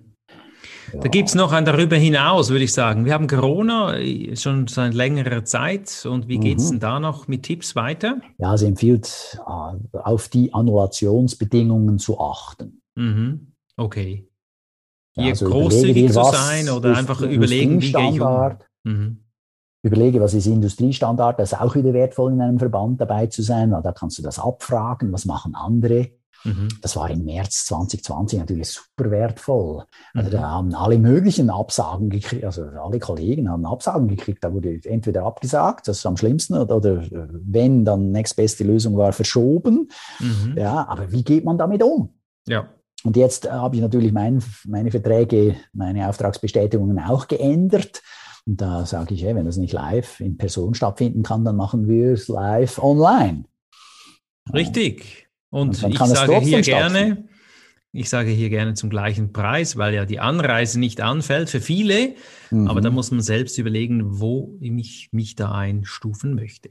Ja. 0.92 1.00
Da 1.00 1.08
gibt 1.08 1.28
es 1.28 1.34
noch 1.34 1.52
ein 1.52 1.64
darüber 1.64 1.96
hinaus, 1.96 2.50
würde 2.50 2.64
ich 2.64 2.74
sagen. 2.74 3.06
Wir 3.06 3.14
haben 3.14 3.26
Corona 3.26 3.96
äh, 3.96 4.36
schon 4.36 4.66
seit 4.66 4.92
längerer 4.92 5.44
Zeit 5.44 6.04
und 6.04 6.28
wie 6.28 6.38
geht 6.38 6.58
es 6.58 6.66
mhm. 6.66 6.70
denn 6.72 6.80
da 6.80 7.00
noch 7.00 7.28
mit 7.28 7.44
Tipps 7.44 7.74
weiter? 7.74 8.20
Ja, 8.36 8.56
sie 8.58 8.66
empfiehlt, 8.66 9.38
äh, 9.46 9.98
auf 9.98 10.28
die 10.28 10.52
Annulationsbedingungen 10.52 11.98
zu 11.98 12.20
achten. 12.20 12.82
Mhm. 12.96 13.52
Okay. 13.76 14.29
Hier 15.20 15.30
also 15.30 15.46
großzügig 15.46 16.12
zu 16.12 16.24
sein 16.24 16.68
oder 16.68 16.96
einfach 16.96 17.20
überlegen, 17.20 17.80
wie 17.80 17.92
gehe 17.92 18.10
ich 18.10 18.20
um? 18.20 18.56
Mhm. 18.84 19.24
Überlege, 19.82 20.20
was 20.20 20.34
ist 20.34 20.46
Industriestandard, 20.46 21.38
das 21.38 21.52
ist 21.52 21.58
auch 21.58 21.74
wieder 21.74 21.94
wertvoll 21.94 22.32
in 22.32 22.40
einem 22.40 22.58
Verband 22.58 23.00
dabei 23.00 23.26
zu 23.26 23.42
sein, 23.42 23.70
da 23.70 23.92
kannst 23.92 24.18
du 24.18 24.22
das 24.22 24.38
abfragen, 24.38 25.10
was 25.12 25.24
machen 25.24 25.54
andere. 25.54 26.10
Mhm. 26.44 26.68
Das 26.80 26.96
war 26.96 27.10
im 27.10 27.24
März 27.24 27.66
2020 27.66 28.38
natürlich 28.38 28.70
super 28.70 29.10
wertvoll. 29.10 29.84
Also 30.14 30.28
mhm. 30.28 30.32
da 30.32 30.42
haben 30.42 30.74
alle 30.74 30.98
möglichen 30.98 31.50
Absagen 31.50 32.08
gekriegt, 32.10 32.44
also 32.44 32.64
alle 32.64 32.98
Kollegen 32.98 33.50
haben 33.50 33.66
Absagen 33.66 34.08
gekriegt. 34.08 34.42
Da 34.42 34.52
wurde 34.52 34.80
entweder 34.84 35.24
abgesagt, 35.24 35.88
das 35.88 35.98
ist 35.98 36.06
am 36.06 36.16
schlimmsten, 36.16 36.56
oder, 36.56 36.76
oder 36.76 37.02
wenn, 37.30 37.84
dann 37.84 38.10
nächstbeste 38.10 38.64
Lösung 38.64 38.96
war 38.96 39.12
verschoben. 39.12 39.88
Mhm. 40.18 40.56
Ja, 40.56 40.86
aber 40.88 41.12
wie 41.12 41.24
geht 41.24 41.44
man 41.44 41.58
damit 41.58 41.82
um? 41.82 42.10
Ja. 42.46 42.68
Und 43.04 43.16
jetzt 43.16 43.50
habe 43.50 43.76
ich 43.76 43.82
natürlich 43.82 44.12
mein, 44.12 44.42
meine 44.66 44.90
Verträge, 44.90 45.56
meine 45.72 46.08
Auftragsbestätigungen 46.08 46.98
auch 46.98 47.28
geändert. 47.28 48.02
Und 48.46 48.60
da 48.60 48.84
sage 48.86 49.14
ich, 49.14 49.22
hey, 49.22 49.34
wenn 49.34 49.46
das 49.46 49.56
nicht 49.56 49.72
live 49.72 50.20
in 50.20 50.36
Person 50.36 50.74
stattfinden 50.74 51.22
kann, 51.22 51.44
dann 51.44 51.56
machen 51.56 51.88
wir 51.88 52.12
es 52.12 52.28
live 52.28 52.78
online. 52.78 53.44
Richtig. 54.52 55.28
Und, 55.50 55.82
Und 55.82 55.94
ich 55.94 55.98
sage 55.98 56.38
hier 56.40 56.62
gerne, 56.62 57.28
ich 57.92 58.08
sage 58.08 58.30
hier 58.30 58.50
gerne 58.50 58.74
zum 58.74 58.88
gleichen 58.88 59.32
Preis, 59.32 59.76
weil 59.76 59.94
ja 59.94 60.04
die 60.04 60.20
Anreise 60.20 60.78
nicht 60.78 61.00
anfällt 61.00 61.50
für 61.50 61.60
viele. 61.60 62.14
Mhm. 62.50 62.68
Aber 62.68 62.80
da 62.80 62.90
muss 62.90 63.10
man 63.10 63.20
selbst 63.20 63.58
überlegen, 63.58 64.20
wo 64.20 64.56
ich 64.60 65.08
mich 65.12 65.34
da 65.34 65.52
einstufen 65.52 66.34
möchte. 66.34 66.70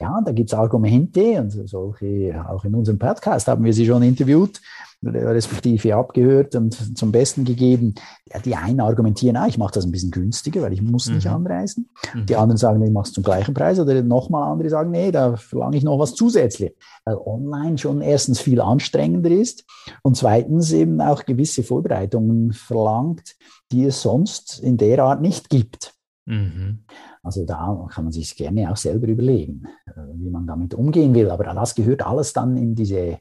Ja, 0.00 0.20
da 0.24 0.32
gibt 0.32 0.50
es 0.50 0.58
Argumente 0.58 1.40
und 1.40 1.50
solche, 1.68 2.42
auch 2.48 2.64
in 2.64 2.74
unserem 2.74 2.98
Podcast 2.98 3.48
haben 3.48 3.64
wir 3.64 3.74
sie 3.74 3.84
schon 3.84 4.02
interviewt, 4.02 4.60
respektive 5.04 5.94
abgehört 5.94 6.54
und 6.54 6.96
zum 6.96 7.12
Besten 7.12 7.44
gegeben. 7.44 7.94
Ja, 8.32 8.38
die 8.38 8.56
einen 8.56 8.80
argumentieren, 8.80 9.36
ah, 9.36 9.46
ich 9.46 9.58
mache 9.58 9.74
das 9.74 9.84
ein 9.84 9.92
bisschen 9.92 10.10
günstiger, 10.10 10.62
weil 10.62 10.72
ich 10.72 10.80
muss 10.80 11.10
nicht 11.10 11.26
mhm. 11.26 11.32
anreisen. 11.32 11.90
Mhm. 12.14 12.26
Die 12.26 12.36
anderen 12.36 12.56
sagen, 12.56 12.82
ich 12.82 12.90
mache 12.90 13.08
es 13.08 13.12
zum 13.12 13.24
gleichen 13.24 13.52
Preis. 13.52 13.78
Oder 13.78 14.02
nochmal 14.02 14.50
andere 14.50 14.70
sagen, 14.70 14.90
nee, 14.90 15.10
da 15.10 15.36
verlange 15.36 15.76
ich 15.76 15.84
noch 15.84 15.98
was 15.98 16.14
zusätzlich. 16.14 16.72
Weil 17.04 17.16
online 17.16 17.76
schon 17.76 18.00
erstens 18.00 18.40
viel 18.40 18.60
anstrengender 18.60 19.30
ist 19.30 19.66
und 20.02 20.16
zweitens 20.16 20.72
eben 20.72 21.00
auch 21.02 21.26
gewisse 21.26 21.62
Vorbereitungen 21.62 22.52
verlangt, 22.52 23.36
die 23.70 23.84
es 23.84 24.00
sonst 24.00 24.60
in 24.60 24.78
der 24.78 25.04
Art 25.04 25.20
nicht 25.20 25.50
gibt. 25.50 25.94
Mhm. 26.24 26.84
Also 27.22 27.44
da 27.44 27.86
kann 27.90 28.04
man 28.04 28.12
sich 28.12 28.34
gerne 28.34 28.70
auch 28.70 28.76
selber 28.76 29.06
überlegen, 29.06 29.64
äh, 29.86 29.92
wie 30.14 30.30
man 30.30 30.46
damit 30.46 30.74
umgehen 30.74 31.14
will. 31.14 31.30
Aber 31.30 31.44
das 31.44 31.74
gehört 31.74 32.06
alles 32.06 32.32
dann 32.32 32.56
in 32.56 32.74
diese 32.74 33.18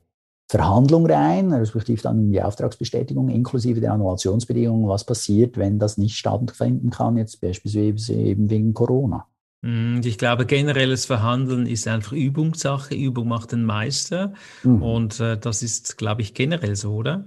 Verhandlung 0.49 1.05
rein, 1.05 1.53
respektive 1.53 2.01
dann 2.01 2.19
in 2.19 2.31
die 2.31 2.41
Auftragsbestätigung 2.41 3.29
inklusive 3.29 3.81
der 3.81 3.93
Annulationsbedingungen, 3.93 4.87
was 4.87 5.03
passiert, 5.03 5.57
wenn 5.57 5.77
das 5.77 5.97
nicht 5.97 6.15
stattfinden 6.15 6.89
kann, 6.89 7.17
jetzt 7.17 7.39
beispielsweise 7.39 8.13
eben 8.13 8.49
wegen 8.49 8.73
Corona. 8.73 9.27
Und 9.61 10.05
ich 10.05 10.17
glaube, 10.17 10.45
generelles 10.45 11.05
Verhandeln 11.05 11.67
ist 11.67 11.87
einfach 11.87 12.13
Übungssache. 12.13 12.95
Übung 12.95 13.27
macht 13.27 13.51
den 13.51 13.65
Meister. 13.65 14.33
Mhm. 14.63 14.81
Und 14.81 15.19
äh, 15.19 15.37
das 15.37 15.61
ist, 15.61 15.97
glaube 15.97 16.21
ich, 16.21 16.33
generell 16.33 16.75
so, 16.75 16.93
oder? 16.93 17.25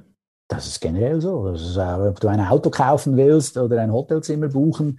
Das 0.48 0.66
ist 0.66 0.80
generell 0.80 1.20
so. 1.20 1.48
Ist, 1.48 1.76
äh, 1.76 1.80
ob 1.80 2.18
du 2.20 2.28
ein 2.28 2.40
Auto 2.40 2.70
kaufen 2.70 3.16
willst 3.16 3.58
oder 3.58 3.80
ein 3.82 3.92
Hotelzimmer 3.92 4.48
buchen, 4.48 4.98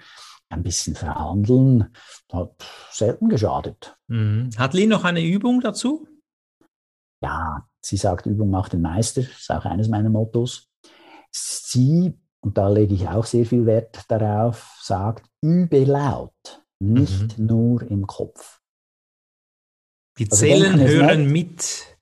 ein 0.53 0.63
bisschen 0.63 0.95
verhandeln 0.95 1.93
hat 2.31 2.65
selten 2.91 3.29
geschadet. 3.29 3.97
Mhm. 4.07 4.51
Hat 4.57 4.73
Lee 4.73 4.87
noch 4.87 5.03
eine 5.03 5.21
Übung 5.21 5.61
dazu? 5.61 6.07
Ja, 7.21 7.67
sie 7.81 7.97
sagt, 7.97 8.25
Übung 8.25 8.49
macht 8.49 8.73
den 8.73 8.81
Meister, 8.81 9.21
ist 9.21 9.49
auch 9.49 9.65
eines 9.65 9.87
meiner 9.87 10.09
Mottos. 10.09 10.69
Sie, 11.31 12.17
und 12.41 12.57
da 12.57 12.69
lege 12.69 12.93
ich 12.93 13.07
auch 13.07 13.25
sehr 13.25 13.45
viel 13.45 13.65
Wert 13.65 14.03
darauf, 14.09 14.77
sagt, 14.81 15.29
übe 15.41 15.83
laut, 15.85 16.63
nicht 16.79 17.37
mhm. 17.39 17.45
nur 17.45 17.81
im 17.83 18.05
Kopf. 18.05 18.61
Die 20.19 20.29
also 20.29 20.45
Zellen 20.45 20.79
hören 20.79 21.31
mit. 21.31 21.97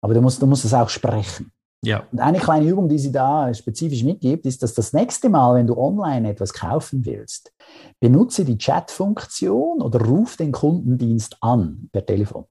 Aber 0.00 0.14
du 0.14 0.20
musst, 0.20 0.40
du 0.40 0.46
musst 0.46 0.64
es 0.64 0.74
auch 0.74 0.88
sprechen. 0.88 1.50
Ja. 1.84 2.06
Und 2.10 2.20
eine 2.20 2.38
kleine 2.38 2.66
Übung, 2.68 2.88
die 2.88 2.98
sie 2.98 3.12
da 3.12 3.52
spezifisch 3.54 4.02
mitgibt, 4.02 4.46
ist, 4.46 4.62
dass 4.62 4.74
das 4.74 4.92
nächste 4.92 5.28
Mal, 5.28 5.54
wenn 5.54 5.66
du 5.66 5.76
online 5.76 6.30
etwas 6.30 6.52
kaufen 6.52 7.04
willst, 7.04 7.52
benutze 8.00 8.44
die 8.44 8.58
Chat-Funktion 8.58 9.82
oder 9.82 10.00
ruf 10.00 10.36
den 10.36 10.52
Kundendienst 10.52 11.36
an 11.40 11.88
per 11.92 12.04
Telefon 12.04 12.46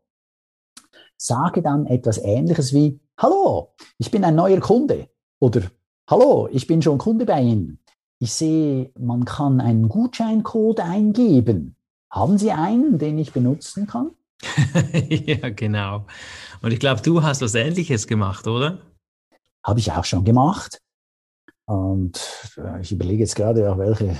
sage 1.18 1.62
dann 1.62 1.86
etwas 1.86 2.18
Ähnliches 2.18 2.74
wie, 2.74 3.00
hallo, 3.18 3.74
ich 3.98 4.12
bin 4.12 4.24
ein 4.24 4.36
neuer 4.36 4.60
Kunde 4.60 5.10
oder 5.40 5.64
hallo, 6.10 6.48
ich 6.52 6.68
bin 6.68 6.82
schon 6.82 6.98
Kunde 6.98 7.26
bei 7.26 7.42
Ihnen. 7.42 7.80
Ich 8.20 8.34
sehe, 8.34 8.92
man 8.98 9.26
kann 9.26 9.60
einen 9.60 9.90
Gutscheincode 9.90 10.80
eingeben. 10.80 11.76
Haben 12.10 12.38
Sie 12.38 12.52
einen, 12.52 12.98
den 12.98 13.18
ich 13.18 13.34
benutzen 13.34 13.88
kann? 13.88 14.12
ja, 15.10 15.50
genau. 15.50 16.06
Und 16.62 16.72
ich 16.72 16.80
glaube, 16.80 17.02
du 17.02 17.24
hast 17.24 17.42
was 17.42 17.56
Ähnliches 17.56 18.08
gemacht, 18.08 18.48
oder? 18.48 18.80
Habe 19.66 19.80
ich 19.80 19.92
auch 19.92 20.06
schon 20.06 20.24
gemacht. 20.24 20.80
Und 21.66 22.22
äh, 22.58 22.82
ich 22.82 22.92
überlege 22.92 23.24
jetzt 23.24 23.36
gerade, 23.36 23.78
welche 23.78 24.16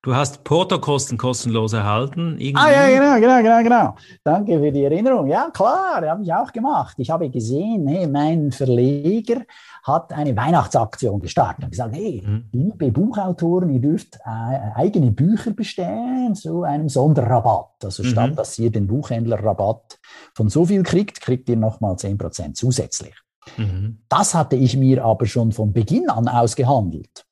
Du 0.00 0.14
hast 0.14 0.44
Portokosten 0.44 1.18
kostenlos 1.18 1.72
erhalten. 1.72 2.38
Irgendwie. 2.38 2.54
Ah 2.54 2.70
ja, 2.70 2.88
genau, 2.88 3.20
genau, 3.20 3.42
genau, 3.42 3.62
genau. 3.64 3.94
Danke 4.22 4.60
für 4.60 4.70
die 4.70 4.84
Erinnerung. 4.84 5.26
Ja, 5.26 5.50
klar, 5.52 6.00
habe 6.06 6.22
ich 6.22 6.32
auch 6.32 6.52
gemacht. 6.52 6.94
Ich 6.98 7.10
habe 7.10 7.28
gesehen, 7.28 7.88
hey, 7.88 8.06
mein 8.06 8.52
Verleger 8.52 9.42
hat 9.82 10.12
eine 10.12 10.36
Weihnachtsaktion 10.36 11.18
gestartet 11.18 11.64
und 11.64 11.70
gesagt, 11.72 11.96
hey, 11.96 12.22
mhm. 12.24 12.44
liebe 12.52 12.92
Buchautoren, 12.92 13.70
ihr 13.70 13.80
dürft 13.80 14.16
äh, 14.24 14.70
eigene 14.76 15.10
Bücher 15.10 15.50
bestellen 15.50 16.36
zu 16.36 16.62
einem 16.62 16.88
Sonderrabatt. 16.88 17.84
Also 17.84 18.04
mhm. 18.04 18.08
statt 18.08 18.38
dass 18.38 18.56
ihr 18.56 18.70
den 18.70 18.86
Buchhändler 18.86 19.42
Rabatt 19.42 19.98
von 20.32 20.48
so 20.48 20.64
viel 20.64 20.84
kriegt, 20.84 21.20
kriegt 21.20 21.48
ihr 21.48 21.56
nochmal 21.56 21.96
10% 21.96 22.54
zusätzlich. 22.54 23.14
Mhm. 23.56 23.98
Das 24.08 24.34
hatte 24.34 24.56
ich 24.56 24.76
mir 24.76 25.04
aber 25.04 25.26
schon 25.26 25.52
von 25.52 25.72
Beginn 25.72 26.08
an 26.10 26.28
ausgehandelt. 26.28 27.24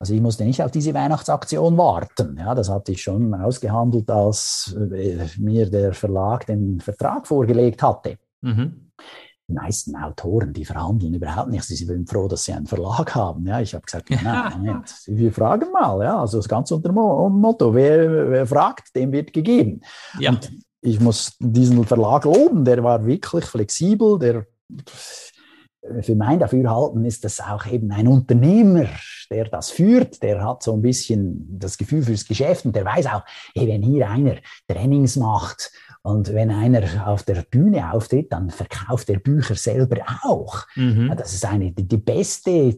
Also 0.00 0.14
ich 0.14 0.20
musste 0.20 0.44
nicht 0.44 0.62
auf 0.62 0.70
diese 0.70 0.94
Weihnachtsaktion 0.94 1.76
warten. 1.76 2.36
Ja, 2.38 2.54
das 2.54 2.68
hatte 2.68 2.92
ich 2.92 3.02
schon 3.02 3.34
ausgehandelt, 3.34 4.08
als 4.10 4.76
äh, 4.92 5.26
mir 5.38 5.68
der 5.68 5.92
Verlag 5.92 6.46
den 6.46 6.80
Vertrag 6.80 7.26
vorgelegt 7.26 7.82
hatte. 7.82 8.18
Mhm. 8.40 8.90
Die 9.48 9.54
meisten 9.54 9.96
Autoren, 9.96 10.52
die 10.52 10.64
verhandeln 10.64 11.14
überhaupt 11.14 11.48
nicht. 11.48 11.64
Sie 11.64 11.74
sind 11.74 12.08
froh, 12.08 12.28
dass 12.28 12.44
sie 12.44 12.52
einen 12.52 12.66
Verlag 12.66 13.14
haben. 13.14 13.46
Ja, 13.46 13.60
ich 13.60 13.74
habe 13.74 13.84
gesagt, 13.84 14.10
nein, 14.10 14.52
Moment, 14.58 14.94
wir 15.06 15.32
fragen 15.32 15.72
mal. 15.72 16.04
Ja, 16.04 16.20
also 16.20 16.36
das 16.36 16.48
ganz 16.48 16.70
unter 16.70 16.90
dem 16.90 16.96
Motto, 16.96 17.74
wer, 17.74 18.30
wer 18.30 18.46
fragt, 18.46 18.94
dem 18.94 19.10
wird 19.10 19.32
gegeben. 19.32 19.80
Ja. 20.20 20.30
Und 20.30 20.52
ich 20.80 21.00
muss 21.00 21.34
diesen 21.40 21.84
Verlag 21.84 22.24
loben, 22.24 22.64
der 22.64 22.84
war 22.84 23.04
wirklich 23.04 23.46
flexibel, 23.46 24.18
der 24.18 24.46
für 26.02 26.14
mein 26.14 26.38
Dafürhalten 26.38 27.04
ist 27.04 27.24
das 27.24 27.40
auch 27.40 27.66
eben 27.66 27.90
ein 27.92 28.08
Unternehmer, 28.08 28.86
der 29.30 29.44
das 29.46 29.70
führt, 29.70 30.22
der 30.22 30.42
hat 30.44 30.62
so 30.62 30.72
ein 30.72 30.82
bisschen 30.82 31.58
das 31.58 31.76
Gefühl 31.78 32.02
fürs 32.02 32.26
Geschäft 32.26 32.64
und 32.64 32.74
der 32.74 32.84
weiß 32.84 33.06
auch, 33.06 33.22
hey, 33.54 33.68
wenn 33.68 33.82
hier 33.82 34.08
einer 34.08 34.36
Trainings 34.66 35.16
macht 35.16 35.70
und 36.02 36.32
wenn 36.32 36.50
einer 36.50 37.06
auf 37.06 37.22
der 37.24 37.42
Bühne 37.42 37.92
auftritt, 37.92 38.32
dann 38.32 38.50
verkauft 38.50 39.10
er 39.10 39.18
Bücher 39.18 39.54
selber 39.54 39.98
auch. 40.22 40.64
Mhm. 40.76 41.12
das 41.16 41.34
ist 41.34 41.44
eine, 41.44 41.72
die, 41.72 41.86
die 41.86 41.98
beste 41.98 42.76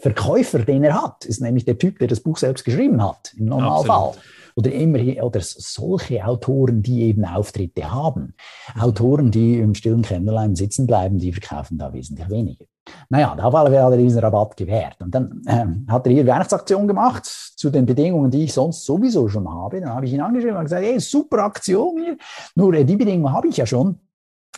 Verkäufer, 0.00 0.60
den 0.60 0.84
er 0.84 1.02
hat, 1.02 1.24
ist 1.24 1.40
nämlich 1.40 1.64
der 1.64 1.78
Typ, 1.78 1.98
der 1.98 2.08
das 2.08 2.20
Buch 2.20 2.38
selbst 2.38 2.64
geschrieben 2.64 3.02
hat, 3.02 3.34
im 3.36 3.46
Normalfall. 3.46 4.08
Absolut 4.08 4.24
oder 4.56 4.72
immer 4.72 4.98
oder 5.22 5.40
solche 5.42 6.24
Autoren, 6.24 6.82
die 6.82 7.02
eben 7.02 7.24
Auftritte 7.24 7.92
haben. 7.92 8.34
Autoren, 8.78 9.30
die 9.30 9.58
im 9.58 9.74
stillen 9.74 10.02
Kämmerlein 10.02 10.56
sitzen 10.56 10.86
bleiben, 10.86 11.18
die 11.18 11.32
verkaufen 11.32 11.78
da 11.78 11.92
wesentlich 11.92 12.28
weniger. 12.30 12.64
Naja, 13.10 13.34
da 13.36 13.52
hat 13.52 13.68
er 13.70 13.96
diesen 13.96 14.20
Rabatt 14.20 14.56
gewährt. 14.56 14.96
Und 15.00 15.14
dann 15.14 15.42
ähm, 15.46 15.86
hat 15.88 16.06
er 16.06 16.12
hier 16.12 16.26
Weihnachtsaktion 16.26 16.88
gemacht 16.88 17.26
zu 17.26 17.68
den 17.68 17.84
Bedingungen, 17.84 18.30
die 18.30 18.44
ich 18.44 18.54
sonst 18.54 18.84
sowieso 18.84 19.28
schon 19.28 19.48
habe. 19.48 19.80
Dann 19.80 19.90
habe 19.90 20.06
ich 20.06 20.12
ihn 20.12 20.20
angeschrieben 20.20 20.56
und 20.56 20.64
gesagt, 20.64 20.84
hey, 20.84 20.98
super 21.00 21.44
Aktion 21.44 22.02
hier. 22.02 22.16
Nur 22.54 22.72
äh, 22.74 22.84
die 22.84 22.96
Bedingungen 22.96 23.32
habe 23.32 23.48
ich 23.48 23.58
ja 23.58 23.66
schon. 23.66 24.00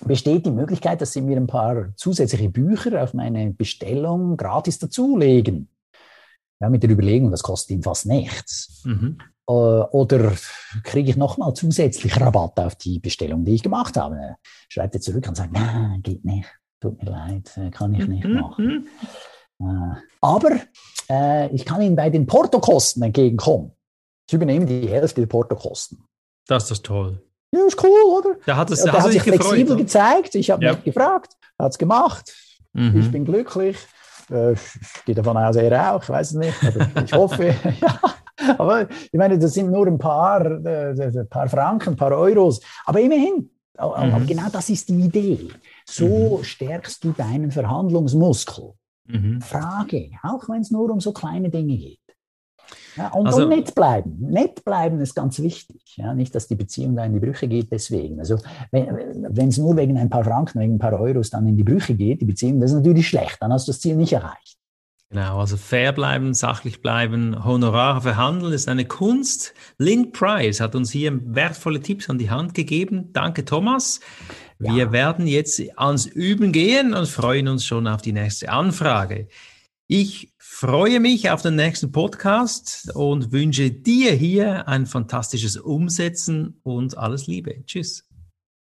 Besteht 0.04 0.46
die 0.46 0.52
Möglichkeit, 0.52 1.00
dass 1.00 1.12
Sie 1.12 1.22
mir 1.22 1.36
ein 1.36 1.48
paar 1.48 1.88
zusätzliche 1.96 2.50
Bücher 2.50 3.02
auf 3.02 3.14
meine 3.14 3.50
Bestellung 3.50 4.36
gratis 4.36 4.78
dazulegen? 4.78 5.68
Ja, 6.60 6.68
mit 6.68 6.84
der 6.84 6.90
Überlegung, 6.90 7.32
das 7.32 7.42
kostet 7.42 7.70
ihm 7.70 7.82
fast 7.82 8.06
nichts. 8.06 8.82
Mhm. 8.84 9.18
Äh, 9.48 9.52
oder 9.52 10.32
kriege 10.84 11.10
ich 11.10 11.16
nochmal 11.16 11.54
zusätzlich 11.54 12.20
Rabatt 12.20 12.58
auf 12.60 12.76
die 12.76 13.00
Bestellung, 13.00 13.44
die 13.44 13.54
ich 13.54 13.62
gemacht 13.62 13.96
habe? 13.96 14.36
Schreibt 14.68 14.94
er 14.94 15.00
zurück 15.00 15.26
und 15.28 15.36
sagt, 15.36 15.52
nein, 15.52 16.00
geht 16.02 16.24
nicht 16.24 16.48
tut 16.80 17.02
mir 17.02 17.10
leid, 17.10 17.50
äh, 17.56 17.70
kann 17.70 17.94
ich 17.94 18.06
nicht 18.06 18.24
mhm, 18.24 18.34
machen. 18.34 18.88
Mhm. 19.58 19.66
Äh, 19.66 19.96
aber 20.20 20.60
äh, 21.08 21.54
ich 21.54 21.64
kann 21.64 21.80
Ihnen 21.80 21.96
bei 21.96 22.10
den 22.10 22.26
Portokosten 22.26 23.02
entgegenkommen. 23.02 23.72
Ich 24.26 24.34
übernehme 24.34 24.66
die 24.66 24.88
Hälfte 24.88 25.22
der 25.22 25.28
Portokosten. 25.28 26.04
Das 26.46 26.70
ist 26.70 26.84
toll. 26.84 27.22
Ja, 27.52 27.66
ist 27.66 27.82
cool, 27.82 28.18
oder? 28.18 28.36
Da 28.44 28.56
hat, 28.56 28.70
es, 28.70 28.82
der 28.82 28.92
hat 28.92 29.10
sich 29.10 29.22
flexibel 29.22 29.64
gefreut, 29.64 29.78
gezeigt. 29.78 30.34
Ich 30.34 30.50
habe 30.50 30.64
ja. 30.64 30.72
nicht 30.72 30.84
gefragt, 30.84 31.32
hat 31.58 31.72
es 31.72 31.78
gemacht. 31.78 32.34
Mhm. 32.74 33.00
Ich 33.00 33.10
bin 33.10 33.24
glücklich. 33.24 33.78
Ich 34.28 35.04
gehe 35.06 35.14
davon 35.14 35.38
aus, 35.38 35.56
er 35.56 35.94
auch. 35.94 36.02
Ich 36.02 36.08
weiß 36.10 36.32
es 36.32 36.36
nicht. 36.36 36.62
Aber 36.62 37.02
ich 37.02 37.12
hoffe. 37.14 37.54
ja. 37.80 38.00
Aber 38.58 38.88
ich 38.90 39.18
meine, 39.18 39.38
das 39.38 39.54
sind 39.54 39.70
nur 39.70 39.86
ein 39.86 39.98
paar, 39.98 40.44
äh, 40.64 40.90
ein 40.90 41.28
paar 41.28 41.48
Franken, 41.48 41.90
ein 41.90 41.96
paar 41.96 42.12
Euros. 42.12 42.60
Aber 42.84 43.00
immerhin. 43.00 43.50
Aber 43.76 44.04
mhm. 44.04 44.26
genau 44.26 44.48
das 44.50 44.70
ist 44.70 44.88
die 44.88 45.00
Idee. 45.00 45.48
So 45.86 46.38
mhm. 46.38 46.44
stärkst 46.44 47.02
du 47.04 47.12
deinen 47.12 47.50
Verhandlungsmuskel. 47.50 48.72
Mhm. 49.06 49.40
Frage, 49.40 50.10
auch 50.22 50.48
wenn 50.48 50.60
es 50.60 50.70
nur 50.70 50.90
um 50.90 51.00
so 51.00 51.12
kleine 51.12 51.48
Dinge 51.48 51.76
geht. 51.76 51.98
Ja, 52.96 53.08
und, 53.12 53.26
also, 53.26 53.44
und 53.44 53.50
nett 53.50 53.74
bleiben. 53.74 54.16
Nett 54.20 54.64
bleiben 54.64 55.00
ist 55.00 55.14
ganz 55.14 55.40
wichtig. 55.40 55.96
Ja, 55.96 56.12
nicht, 56.12 56.34
dass 56.34 56.48
die 56.48 56.56
Beziehung 56.56 56.96
da 56.96 57.04
in 57.04 57.14
die 57.14 57.20
Brüche 57.20 57.48
geht 57.48 57.72
deswegen. 57.72 58.18
Also 58.18 58.36
wenn 58.70 59.48
es 59.48 59.56
nur 59.56 59.76
wegen 59.76 59.96
ein 59.96 60.10
paar 60.10 60.24
Franken, 60.24 60.60
wegen 60.60 60.74
ein 60.74 60.78
paar 60.78 60.98
Euros 60.98 61.30
dann 61.30 61.46
in 61.46 61.56
die 61.56 61.64
Brüche 61.64 61.94
geht, 61.94 62.20
die 62.20 62.26
Beziehung, 62.26 62.60
das 62.60 62.72
ist 62.72 62.78
natürlich 62.78 63.08
schlecht. 63.08 63.38
Dann 63.40 63.52
hast 63.52 63.68
du 63.68 63.72
das 63.72 63.80
Ziel 63.80 63.96
nicht 63.96 64.12
erreicht. 64.12 64.58
Genau, 65.10 65.40
also 65.40 65.56
fair 65.56 65.92
bleiben, 65.92 66.34
sachlich 66.34 66.82
bleiben, 66.82 67.42
Honorare 67.42 68.02
verhandeln 68.02 68.52
ist 68.52 68.68
eine 68.68 68.84
Kunst. 68.84 69.54
Lynn 69.78 70.12
Price 70.12 70.60
hat 70.60 70.74
uns 70.74 70.90
hier 70.90 71.18
wertvolle 71.34 71.80
Tipps 71.80 72.10
an 72.10 72.18
die 72.18 72.28
Hand 72.28 72.52
gegeben. 72.52 73.10
Danke, 73.14 73.46
Thomas. 73.46 74.00
Ja. 74.58 74.74
Wir 74.74 74.92
werden 74.92 75.26
jetzt 75.26 75.62
ans 75.78 76.04
Üben 76.04 76.52
gehen 76.52 76.92
und 76.92 77.08
freuen 77.08 77.48
uns 77.48 77.64
schon 77.64 77.86
auf 77.86 78.02
die 78.02 78.12
nächste 78.12 78.50
Anfrage. 78.50 79.28
Ich 79.86 80.34
freue 80.36 81.00
mich 81.00 81.30
auf 81.30 81.40
den 81.40 81.56
nächsten 81.56 81.90
Podcast 81.90 82.90
und 82.94 83.32
wünsche 83.32 83.70
dir 83.70 84.12
hier 84.12 84.68
ein 84.68 84.84
fantastisches 84.84 85.56
Umsetzen 85.56 86.60
und 86.62 86.98
alles 86.98 87.26
Liebe. 87.26 87.64
Tschüss. 87.64 88.07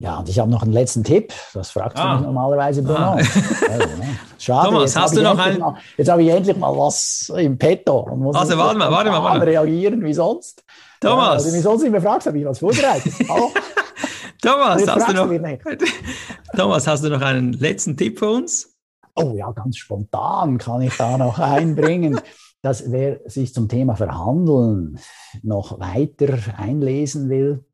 Ja, 0.00 0.18
und 0.18 0.30
ich 0.30 0.38
habe 0.38 0.50
noch 0.50 0.62
einen 0.62 0.72
letzten 0.72 1.04
Tipp. 1.04 1.30
Das 1.52 1.72
fragst 1.72 1.98
ah. 1.98 2.14
mich 2.14 2.22
normalerweise, 2.24 2.82
Bruno. 2.82 2.98
Ah. 2.98 3.16
Also, 3.16 3.36
ne? 3.98 4.18
Schade. 4.38 4.68
Thomas, 4.70 4.96
hast 4.96 5.14
du 5.14 5.20
noch 5.20 5.38
einen? 5.38 5.58
Mal, 5.58 5.76
jetzt 5.98 6.08
habe 6.08 6.22
ich 6.22 6.30
endlich 6.30 6.56
mal 6.56 6.74
was 6.74 7.30
im 7.36 7.58
Petto. 7.58 7.98
Und 7.98 8.20
muss 8.20 8.34
also, 8.34 8.56
warte 8.56 8.78
mal, 8.78 8.90
warte 8.90 9.10
mal, 9.10 9.22
warte 9.22 9.40
mal. 9.40 9.44
reagieren 9.44 10.02
wie 10.02 10.14
sonst. 10.14 10.64
Thomas. 11.00 11.24
Ja, 11.24 11.30
also, 11.32 11.52
wie 11.52 11.60
sonst 11.60 11.82
nicht 11.82 11.92
mehr 11.92 12.00
fragst, 12.00 12.26
habe 12.26 12.38
ich 12.38 12.46
was 12.46 12.58
vorbereitet. 12.58 13.12
Thomas, 14.42 14.88
hast 14.88 15.08
du 15.08 15.12
noch, 15.12 15.28
Thomas, 16.56 16.86
hast 16.86 17.04
du 17.04 17.10
noch 17.10 17.20
einen 17.20 17.52
letzten 17.52 17.94
Tipp 17.94 18.20
für 18.20 18.30
uns? 18.30 18.74
Oh 19.14 19.34
ja, 19.36 19.50
ganz 19.52 19.76
spontan 19.76 20.56
kann 20.56 20.80
ich 20.80 20.96
da 20.96 21.18
noch 21.18 21.38
einbringen. 21.38 22.18
dass 22.62 22.90
wer 22.90 23.20
sich 23.26 23.52
zum 23.52 23.68
Thema 23.68 23.96
Verhandeln 23.96 24.98
noch 25.42 25.78
weiter 25.78 26.38
einlesen 26.56 27.28
will, 27.28 27.64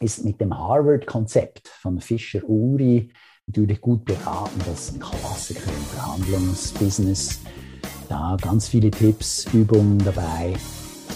ist 0.00 0.24
mit 0.24 0.40
dem 0.40 0.56
Harvard-Konzept 0.56 1.68
von 1.68 2.00
Fischer-Uri 2.00 3.10
natürlich 3.46 3.80
gut 3.80 4.04
beraten. 4.04 4.60
Das 4.66 4.90
ist 4.90 4.94
ein 4.94 5.00
Klassiker 5.00 5.70
im 5.70 5.98
Verhandlungsbusiness. 5.98 7.40
Da 8.08 8.36
ganz 8.40 8.68
viele 8.68 8.90
Tipps, 8.90 9.46
Übungen 9.52 9.98
dabei, 10.04 10.54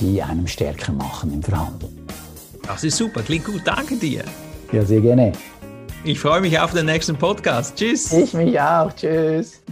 die 0.01 0.23
einem 0.23 0.47
stärker 0.47 0.93
machen 0.93 1.33
im 1.33 1.43
Verhandeln. 1.43 2.07
Das 2.63 2.85
ist 2.85 2.97
super, 2.97 3.23
klingt 3.23 3.45
gut. 3.45 3.63
Danke 3.65 3.97
dir. 3.97 4.25
Ja, 4.73 4.85
sehr 4.85 5.01
gerne. 5.01 5.33
Ich 6.05 6.19
freue 6.19 6.41
mich 6.41 6.59
auf 6.59 6.73
den 6.73 6.87
nächsten 6.87 7.17
Podcast. 7.17 7.77
Tschüss. 7.77 8.13
Ich 8.13 8.33
mich 8.35 8.59
auch. 8.61 8.93
Tschüss. 8.93 9.63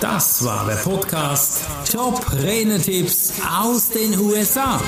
Das 0.00 0.44
war 0.44 0.66
der 0.66 0.76
Podcast 0.76 1.66
Top 1.90 2.20
Renetipps 2.32 3.34
aus 3.50 3.90
den 3.90 4.18
USA. 4.18 4.80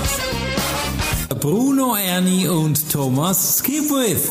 Bruno 1.29 1.95
Ernie 1.97 2.49
und 2.49 2.91
Thomas 2.91 3.59
Skipwith. 3.59 4.31